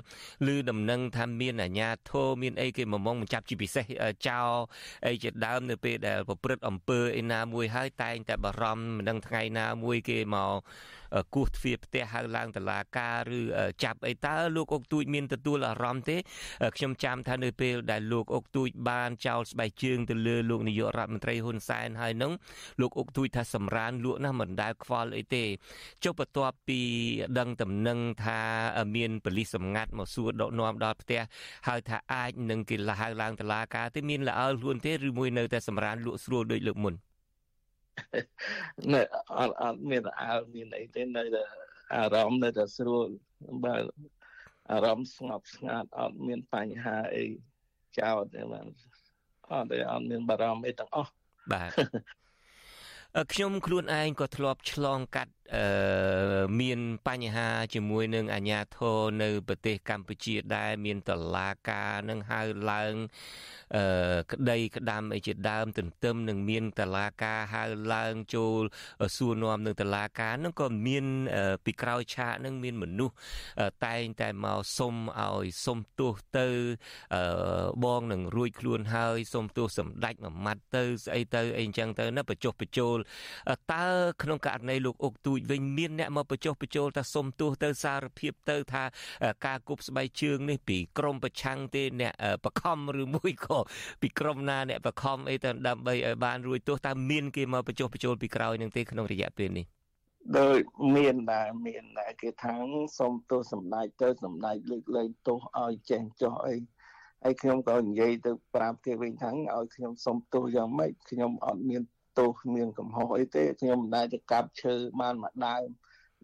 [0.47, 3.85] ឮដំណឹងថាមានអាញាធរមានអីគេមកមកចាប់ជាពិសេស
[4.27, 4.41] ចោ
[5.07, 10.57] អីជាដើមនៅពេលដែលប្រព្រឹត្តអំពើឯណាមួយហើយតែងតែបារម្ភមិនដឹងថ្ងៃណាមួយគេមក
[11.35, 13.41] គោះទ្វារផ្ទះហៅឡើងតឡាការឬ
[13.83, 16.17] ចាប់អីតើលោកអុកទូចមានទទួលអារម្មណ៍ទេ
[16.75, 22.31] ខ្ញុំចាំថានៅពេលដែលលោកអុកទូចបានចោលស្បែកជើងទៅលើលោកនាយករដ្ឋមន្ត្រីហ៊ុនសែនហើយនឹង
[22.81, 25.43] លោកអុកទូចថាសម្រានលក់ណាស់មិនដែលខ្វល់អីទេ
[26.03, 26.79] ចុះបន្ទាប់ពី
[27.39, 28.39] ដឹងតំណែងថា
[28.95, 31.21] មានប៉ូលីសសម្ងាត់មកសួរដកនាំដល់ផ្ទះ
[31.67, 36.93] ហើយថាអាចនឹងគេលហៅឡើងតឡាការទេមានលអើខ្លួនទេឬមួយនៅតែសម្រានលក់ស្រួលដូចលើកមុន
[38.93, 39.01] នៅ
[39.37, 41.43] អត់អត់មានអើមានអីទេនៅតែ
[41.95, 43.07] អារម្មណ៍នៅតែស្រួល
[43.63, 43.75] បើ
[44.71, 47.25] អារម្មណ៍ស្ងប់ស្ងាត់អត់មានបញ្ហាអី
[47.99, 48.65] ចោតទេបាទ
[49.51, 51.11] អត់ទេអត់មានបារម្ភអីទាំងអស់
[51.51, 51.71] បាទ
[53.33, 55.65] ខ្ញុំខ្លួនឯងក៏ធ្លាប់ឆ្លងកាត់អឺ
[56.59, 62.41] មានបញ្ហាជាមួយនឹងអាញាធរនៅប្រទេសកម្ពុជាដែរមានតឡាការនឹងហៅ
[62.71, 63.07] ឡើងអឺ
[64.31, 67.63] ក្តីក្តាំអីជាដើមទន្ទឹមនឹងមានតឡាការហៅ
[67.93, 68.61] ឡើងចូល
[69.17, 71.05] សួរនាំនឹងតឡាការនឹងក៏មាន
[71.65, 73.15] ពីក្រោយឆាកនឹងមានមនុស្ស
[73.85, 76.47] តែងតែមកសុំឲ្យសុំទោសទៅ
[77.15, 77.23] អឺ
[77.83, 82.97] បងនឹងរួចខ្លួនហើយសុំទោសសម្ដេចមួយម៉ាត់ទៅស្អីទៅអីអញ្ចឹងទៅណាបញ្ចុះបញ្ចូល
[83.73, 83.87] តើ
[84.23, 88.83] ក្នុងករណីលោកអុកទូចវិញមានអ្នកមកបញ្ចុះបញ្ចូលថាសុំទោសទៅសារភាពទៅថា
[89.45, 92.13] ការគប់ស្បែកជើងនេះពីក្រមប្រឆាំងទេអ្នក
[92.43, 93.58] បខំឬមួយក៏
[94.01, 99.65] ពីក្រមណាអ្នកបខំអីទៅដើម្បីឲ្យបានរួចទោសតើមានគេមកបញ្ចុះបញ្ចូលពីក្រោយនឹងទេក្នុងរយៈពេលនេះ
[100.37, 100.57] ដោយ
[100.95, 102.53] មានដែរមានដែរគេថា
[102.99, 106.55] សុំទោសសម្ដេចទៅសម្ដេចលើកលែងទោសឲ្យចេះចោះអី
[107.23, 111.81] ហើយខ្ញុំក៏និយាយទៅប្រាប់គេវិញថាឲ្យខ្ញុំសុំទោសយ៉ាងម៉េចខ្ញុំអត់មាន
[112.19, 115.63] ទោសមានកំហុសអីទេខ្ញុំមិនដែលទៅកាប់ឈើបានមួយដើម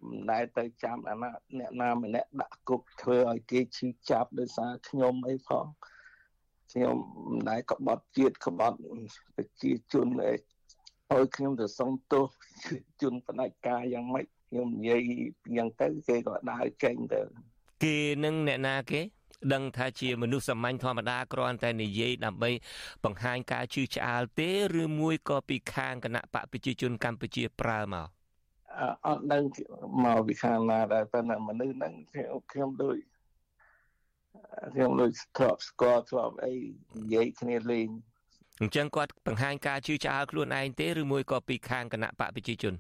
[0.10, 1.30] មិនដែលទៅចាំអាណា
[1.60, 5.66] អ្នកណាម្នាក់ដាក់គុកធ្វើឲ្យគេឈឺចាប់ដោយសារខ្ញុំអីផង
[6.72, 6.96] ខ្ញុំ
[7.30, 8.78] មិនដែលក្បត់ជាតិក្បត់
[9.36, 10.34] ប្រជាជនអី
[11.14, 12.26] ឲ្យខ្ញុំទៅសុំទោស
[13.02, 15.02] ជនផ្ដាច់ការយ៉ាងម៉េចខ្ញុំនិយាយ
[15.58, 17.22] យ៉ាងទៅគេក៏ដើរចេញទៅ
[17.84, 19.02] គេនឹងអ្នកណាគេ
[19.54, 22.52] ដឹងថាជាមនុស្សសាមញ្ញធម្មតាគ្រាន់តែនិយាយដើម្បី
[23.04, 24.52] បង្ហាញការជឿឆ្អាលទេ
[24.82, 28.08] ឬមួយក៏ពីខាងគណៈបកប្រជាជនកម្ពុជាប្រើមក
[29.06, 29.44] អត់ដឹង
[30.06, 31.94] មកពីខាងណាដែរតែមនុស្សហ្នឹង
[32.52, 32.96] ខ្ញុំដូច
[34.74, 36.54] ខ្ញុំដូចធ្លាប់ស្គាល់ធ្លាប់អី
[36.98, 37.88] និយាយគ្នាលេង
[38.62, 42.74] អញ្ចឹងគាត់បង្ហាញការជឿឆ្អាលខ្លួនឯងទេឬមួយក៏ពីខាងគណៈបកប្រជាជន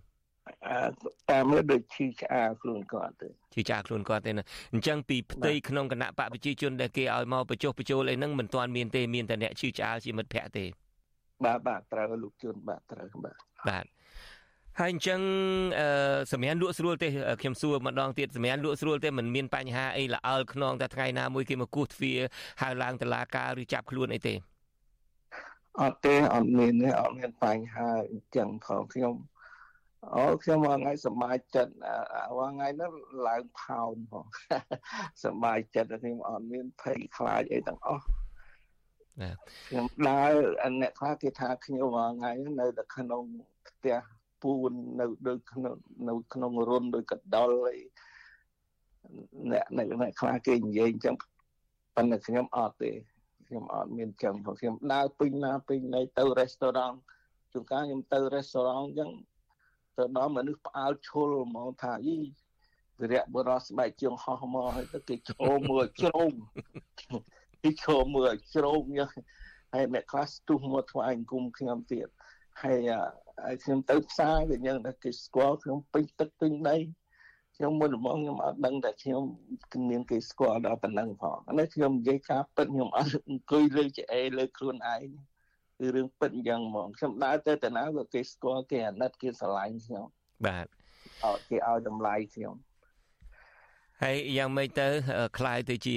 [1.31, 10.65] តាមមើលដូចឈឺឆ្អាលខ្លួនគាត់ទៅឈឺឆ្អាលខ្លួនគាត់ទេណាអញ្ចឹងពីផ្ទៃក្នុងគណៈបកប្រជាជនដែលគេឲ្យមកបញ្ចុះបញ្ចូលអីហ្នឹងមិនទាន់មានទេមានតែអ្នកឈឺឆ្អាលជាមិត្តភ័ក្តិទេ
[11.45, 13.37] បាទបាទត្រូវលោកជួនបាទត្រូវបាទ
[13.69, 13.85] បាទ
[14.79, 15.19] ហើយអញ្ចឹង
[15.79, 17.07] អឺសម្រាប់លក់ស្រួលទេ
[17.41, 22.19] ខ្ញុំសួរម្ដងទៀតសម្រាប់លក់ស្រួលទេមិនមានបញ្ហាអីល្អល់ខ្នងតែថ្ងៃណាមួយគេមកគោះទ្វារ
[22.61, 24.33] ហៅឡើងតឡាការឬចាប់ខ្លួនអីទេ
[25.81, 29.15] អត់ទេអត់មានទេអត់មានបញ្ហាអញ្ចឹងផងខ្ញុំ
[30.13, 31.73] អូខ្ញុំមួយថ្ងៃសប្បាយចិត្ត
[32.37, 32.91] មួយថ្ងៃនោះ
[33.27, 34.25] ឡើងផោនផង
[35.23, 38.05] សប្បាយចិត្តខ្ញុំអត់មានភ័យខ្លាចអីទាំងអស់
[39.21, 39.31] ណា
[39.67, 40.33] ខ្ញុំដើរ
[40.81, 43.23] អ្នកខ្លះគេថាខ្ញុំមួយថ្ងៃនៅតែក្នុង
[43.67, 43.97] ផ្ទះ
[44.45, 45.73] ពួននៅដូចក្នុង
[46.07, 47.77] នៅក្នុងរុនដូចកដុលអី
[49.51, 51.15] អ្នកអ្នកខ្លះគេនិយាយអញ្ចឹង
[51.95, 52.91] ប៉ុន្តែខ្ញុំអត់ទេ
[53.47, 56.97] ខ្ញុំអត់មានចឹងផងខ្ញុំដើរពេញណាពេញណីទៅរេស្តូរ៉ង់
[57.51, 59.09] ជួនកាលខ្ញុំទៅរេស្តូរ៉ង់អញ្ចឹង
[59.97, 62.17] ទៅដល់មនុស្សផ្អើលឈុលហ្មងថាយី
[63.01, 66.33] វិរៈបរោះស្បែកជើងហោះមកហើយទៅគេចូលមើលជ្រោម
[67.63, 69.11] គេចូលមើលជ្រោមយ៉ាង
[69.73, 72.07] ហើយអ្នកខ្លះស្ទុះមកថ្វាយអង្គមខ្ញុំទៀត
[72.61, 72.89] ហើយ
[73.43, 76.77] ហើយខ្ញុំទៅផ្សារវាយ៉ាងតែគេស្គាល់ខ្ញុំពេញទឹកពេញដី
[77.55, 79.23] ខ្ញុំមុនដំបូងខ្ញុំអត់ដឹងតែខ្ញុំ
[79.89, 85.05] មានគេស្គាល់ដល់ប៉ុណ្ណឹងផងនេះខ្ញុំនិយាយការពិតខ្ញុំអត់អង្គុយលើច្អេលើខ្លួនឯង
[85.79, 90.05] គឺរឿងពិតអញ្ចឹងហ្មងខ្ញុំដើរទៅតាណាក៏គេស្គាល់គេអាណិតគេស្រឡាញ់ខ្ញុំ
[90.45, 90.67] បាទ
[91.25, 92.55] អត់គេឲ្យតម្លៃខ្ញុំ
[94.02, 94.86] ហើយយ៉ាងម៉េចទៅ
[95.38, 95.94] คล้ายទៅជា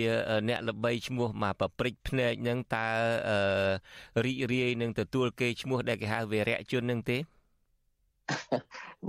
[0.50, 2.88] អ្នកល្បីឈ្មោះមកប្រព្រិចភ្នែកនឹងតើ
[4.26, 7.18] រីករាយនឹងទទួលគេឈ្មោះដែលគេហៅវីរៈជននឹងទេ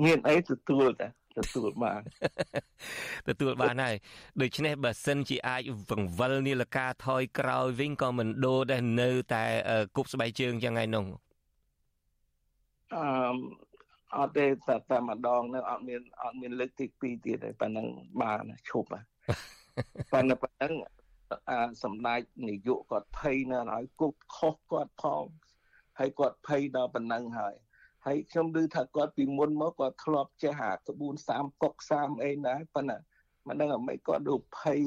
[0.04, 2.00] មានអីទទួលតាទទួលបាន
[3.28, 3.94] ទទួលបានហើយ
[4.40, 9.44] ដូច្នេះបើសិនជាអាចវង្វលនីលកាថយក្រោយវិញក៏មិនដូរដែរនៅតែ
[9.96, 11.06] គប់ស្បែកជើងយ៉ាងไงនោះ
[12.94, 13.04] អឺ
[14.17, 17.87] អត់ទេតែតែម្ដងនៅអត់មានអត់មានលើកទី2ទៀតទេប៉ណ្ណឹង
[18.21, 18.87] បានឈប់
[20.11, 20.73] ប៉ុន្តែប៉ុណ្ណឹង
[21.49, 25.25] អាសម្ដេចនាយកគាត់ភ័យណាស់ហើយគប់ខុសគាត់ផង
[25.99, 27.55] ហើយគាត់ភ័យដល់ប៉ុណ្ណឹងហើយ
[28.05, 32.97] ហើយខ្ញុំឮថាគាត់ពីមុនមកគាត់ធ្លាប់ចេះអាក្បួន30កុក30អីដែរប៉ុន្តែ
[33.47, 34.81] មិនដឹងអ្វីគាត់រូបភ័យ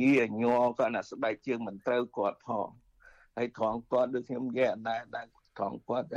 [0.00, 2.68] ញីអញ័រគាត់ណាស្បែកជើងមិនត្រូវគាត់ផង
[3.36, 5.26] ហើយត្រង់គាត់ដូចខ្ញុំនិយាយអត់ដែរដែរ
[5.58, 6.08] ត្រង់គាត់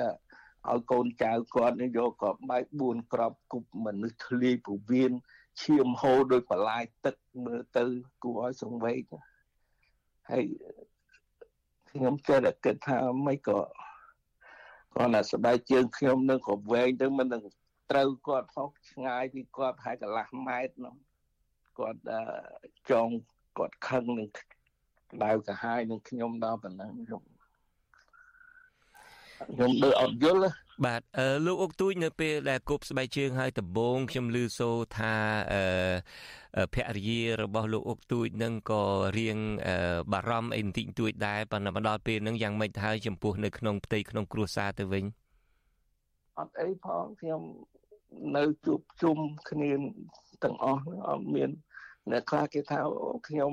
[0.66, 5.12] ឲ្យកូនចៅគាត់នេះយកក្របបែក4ក្របគប់មនុស្សធ្លាយពវៀន
[5.62, 7.84] ឈាមហូរដោយបលាយទឹកមើលទៅ
[8.24, 9.02] គួរឲ្យសង្វេគ
[10.30, 10.46] ហើយ
[11.92, 13.60] ខ្ញុំចេះតែគិតថាមិនក៏
[14.96, 17.44] គាត់ណាស្បែកជើងខ្ញុំនឹងក៏វែងទៅមិននឹង
[17.92, 20.96] ត្រូវគាត់ផងឆ្ងាយពីគាត់ប្រហែលកន្លះម៉ែត្រនោះ
[21.80, 22.02] គាត់
[22.92, 23.10] ចង
[23.58, 24.30] គាត់ខឹងនឹង
[25.24, 27.24] ដៅកាហាយនឹងខ្ញុំដល់ប៉ុណ្ណឹងខ្ញុំ
[29.38, 30.52] ខ្ញុំដូចអត់យល់
[30.86, 35.16] បាទអឺលោកអុកទូចនៅពេលដែលគប់ស្បែកជើងហើយដំបងខ្ញុំឮសូថា
[35.54, 38.84] អឺភរិយារបស់លោកអុកទូចនឹងក៏
[39.18, 39.38] រៀង
[40.14, 45.06] បារម្ភអីបន្តិចបន្តួចដែរប៉ុន្តែមកដល់ពេលហ្នឹងយ៉ាងម៉េចទៅហើយចំពោះនៅក្នុងផ្ទៃក្នុងគ្រួសារទៅវិញ
[46.40, 47.42] អត់អីផងខ្ញុំ
[48.38, 49.18] នៅជួបជុំ
[49.50, 49.72] គ្នា
[50.44, 51.50] ទាំងអស់អត់មាន
[52.12, 52.80] អ្នកខ្លះគេថា
[53.28, 53.52] ខ្ញុំ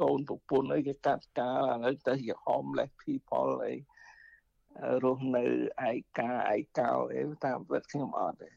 [0.00, 3.74] កូនប្រពន្ធអីគេកាត់ការឥឡូវទៅជា homeless people អី
[5.04, 5.44] រស់នៅ
[5.90, 8.48] ឯកាឯកោអីតាមពិតខ្ញុំអត់ទេ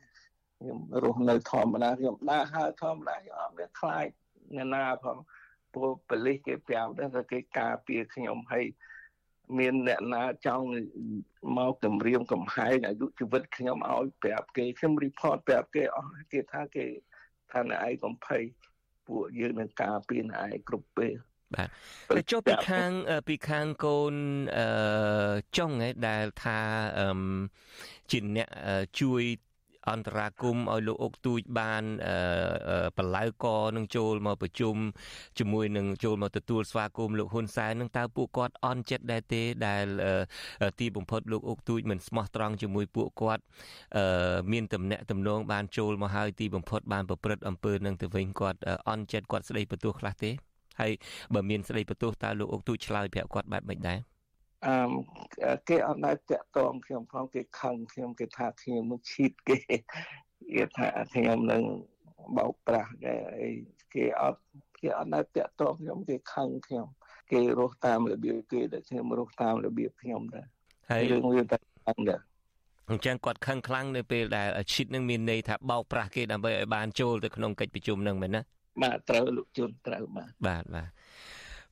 [0.60, 4.08] ខ្ញុំរស់នៅធម្មតាខ្ញុំដើរហើរធម្មតាខ្ញុំអត់មានខ្លាច
[4.56, 5.18] អ្នកណាផង
[5.74, 8.66] ព្រោះប៉ូលីសគេប្រាប់ដែរថាគេការពារខ្ញុំហើយ
[9.60, 10.66] មានអ្នកណាចង់
[11.58, 16.86] មកគម្រាមកំហែងអាយុជីវិតខ្ញុំឲ្យប្រាប់គេខ្ញុំ report ប្រាប់គេអស់គេថាគេ
[17.52, 18.38] ថាអ្នកឯងកំភៃ
[19.08, 21.16] ពួកយើងនឹងការពារអ្នកឯងគ្រប់ពេល
[21.56, 21.68] បាទ
[22.16, 22.90] តែចុះពីខាង
[23.28, 24.14] ពីខាងកូន
[24.58, 26.60] អឺចុងឯដែលថា
[27.00, 27.08] អឺ
[28.12, 28.48] ជាអ្នក
[29.02, 29.24] ជួយ
[29.92, 31.84] អន្តរាគមឲ្យលោកអុកទូចបាន
[32.98, 33.46] បលៅក
[33.76, 34.76] នឹងចូលមកប្រជុំ
[35.40, 39.86] ជាមួយនឹងចូលមកទទួលស្វាគមន៍លោកហ៊ុនសែននឹងតើពួកគាត់អន់ចិត្តដែរទេដែល
[40.80, 43.44] ទីបំផុតលោកអុកទូចមិនស្មោះត្រង់ជាមួយពួកគាត់
[44.52, 50.32] មានតំណែងតំណងបានចូលមកហើយទីបំផុតបានប្រព្រឹត្តអំពើនឹងទៅវិញគាត់អន់ចិត្តគាត់ស្ដីបន្ទោសខ្លះទេ
[50.80, 50.92] ហើយ
[51.34, 54.00] បើមានស្ដីបន្ទោសតើលោកអុកទូចឆ្លើយប្រាប់គាត់បែបម៉េចដែរ
[54.66, 59.58] អឺគេអត់ដែរតាក់តងខ្ញុំផងគេខឹងខ្ញុំគេថាខ្ញុំនឹងឈៀតគេ
[60.56, 61.64] គេថាខ្ញុំនឹង
[62.38, 63.50] បោកប្រាស់គេអី
[63.94, 64.42] គេអត់
[64.80, 66.88] គេអត់ដែរតាក់តងខ្ញុំគេខឹងខ្ញុំ
[67.32, 70.46] គេរស់តាមរបៀបគេដែលខ្ញុំរស់តាមរបៀបខ្ញុំដែរ
[70.90, 71.58] ហើយរឿងវាតែ
[71.88, 72.22] ខឹងដែរ
[72.90, 78.42] អញ្ចឹងគាត់ខឹងខ្លាំងនៅពេលដែលឈិតនឹងមានន័យថាបោកប្រាស់គេដើម្បីឲ្យបានចូលទៅក្នុងកិច្ចប្រជុំនឹងមែនណា
[78.82, 80.90] បាទត្រូវលោកជុនត្រូវបាទបាទបាទ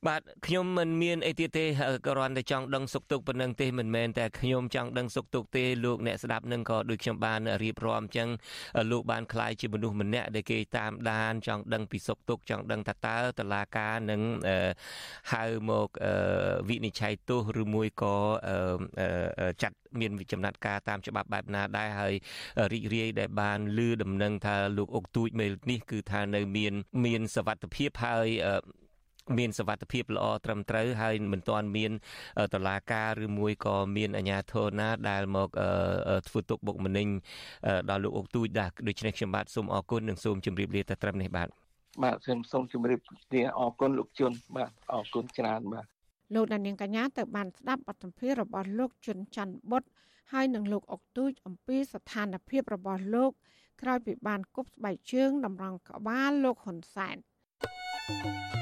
[0.08, 1.64] បាទខ្ញុំមិនមានអីទៀតទេ
[2.06, 8.28] គ្រាន់តែចង់ដឹងសុខទុក្ខប៉ុណ្ណឹងទេមិនមែនតែខ្ញុំចង់ដឹងសុខទុក្ខទេលោកអ្នកស្ដាប់នឹងក៏ដូចខ្ញុំបានរៀបរាប់អញ្ចឹង
[8.90, 14.20] លោកបានខ្លាយជាមនុស្សម្នាក់ដែលគេតាមដានចង់ដឹងពីសុខទុក្ខចង់ដឹងថាតើតឡាការនឹង
[15.32, 15.88] ហៅមក
[16.68, 18.16] វិនិច្ឆ័យទោសឬមួយក៏
[19.62, 22.14] ចាត់មានចំណាត់ការតាមច្បាប់បែបណាដែរហើយ
[22.72, 26.72] រីករាយដែលបានលឺដំណឹងថាលោកអុកទូចមេលនេះគឺថានៅមាន
[27.04, 28.28] មានសវត្ថភាពហើយ
[29.38, 31.92] មានសវត្ថភាពល្អត្រឹមត្រូវហើយមិនទាន់មាន
[32.54, 35.48] តឡាការឬមួយក៏មានអាជ្ញាធរណាដែលមក
[36.28, 37.08] ធ្វើទុកបុកម្នេញ
[37.90, 41.48] ដល់លោកអុកទូចដែរដូច្នេះខ្ញុំបាទសូមអរគុណនិងសូមជម្រាបលាតែត្រឹមនេះបាទ
[42.02, 42.98] បាទខ្ញុំសូមជម្រាប
[43.34, 45.86] លាអរគុណលោកជុនបាទអរគុណច្រើនបាទ
[46.34, 49.82] លោកដានៀងកញ្ញាទៅបានស្ដាប់បទសម្ភាសន៍របស់លោកជុនច័ន្ទបុត
[50.32, 53.30] ហើយនឹងលោកអុកទូចអំពីស្ថានភាពរបស់លោក
[53.82, 57.16] ក្រោយពីបានគប់ស្បែកជើងតម្រង់ក្បាលលោកហ៊ុនសែន
[58.08, 58.61] thank you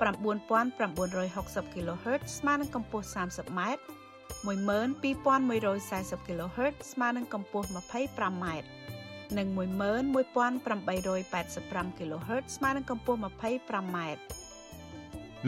[0.00, 3.60] 9960 kHz ស្មើនឹងកម្ពស់ 30m
[4.46, 8.46] 12140 kHz ស្មើនឹងកម្ពស់ 25m
[9.38, 13.98] និង11885 kHz ស្មើនឹងកម្ពស់ 25m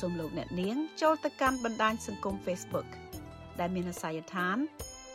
[0.00, 2.88] សូមលោកអ្នកនាងចូលទៅកាន់បណ្ដាញសង្គម Facebook
[3.60, 4.56] ដែលមានអាសយដ្ឋាន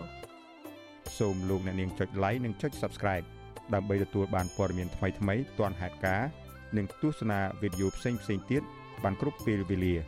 [1.18, 3.26] សូមលោកអ្នកនាងចុច like និងចុច Subscribe
[3.74, 6.30] ដើម្បីទទួលបានព័ត៌មានថ្មីៗទាន់ហេតុការណ៍
[6.78, 8.20] និងទស្សនាវីដេអូផ្សេងៗ
[8.52, 8.62] ទៀត
[9.04, 9.96] បានគ្រប់ពេលវេលា។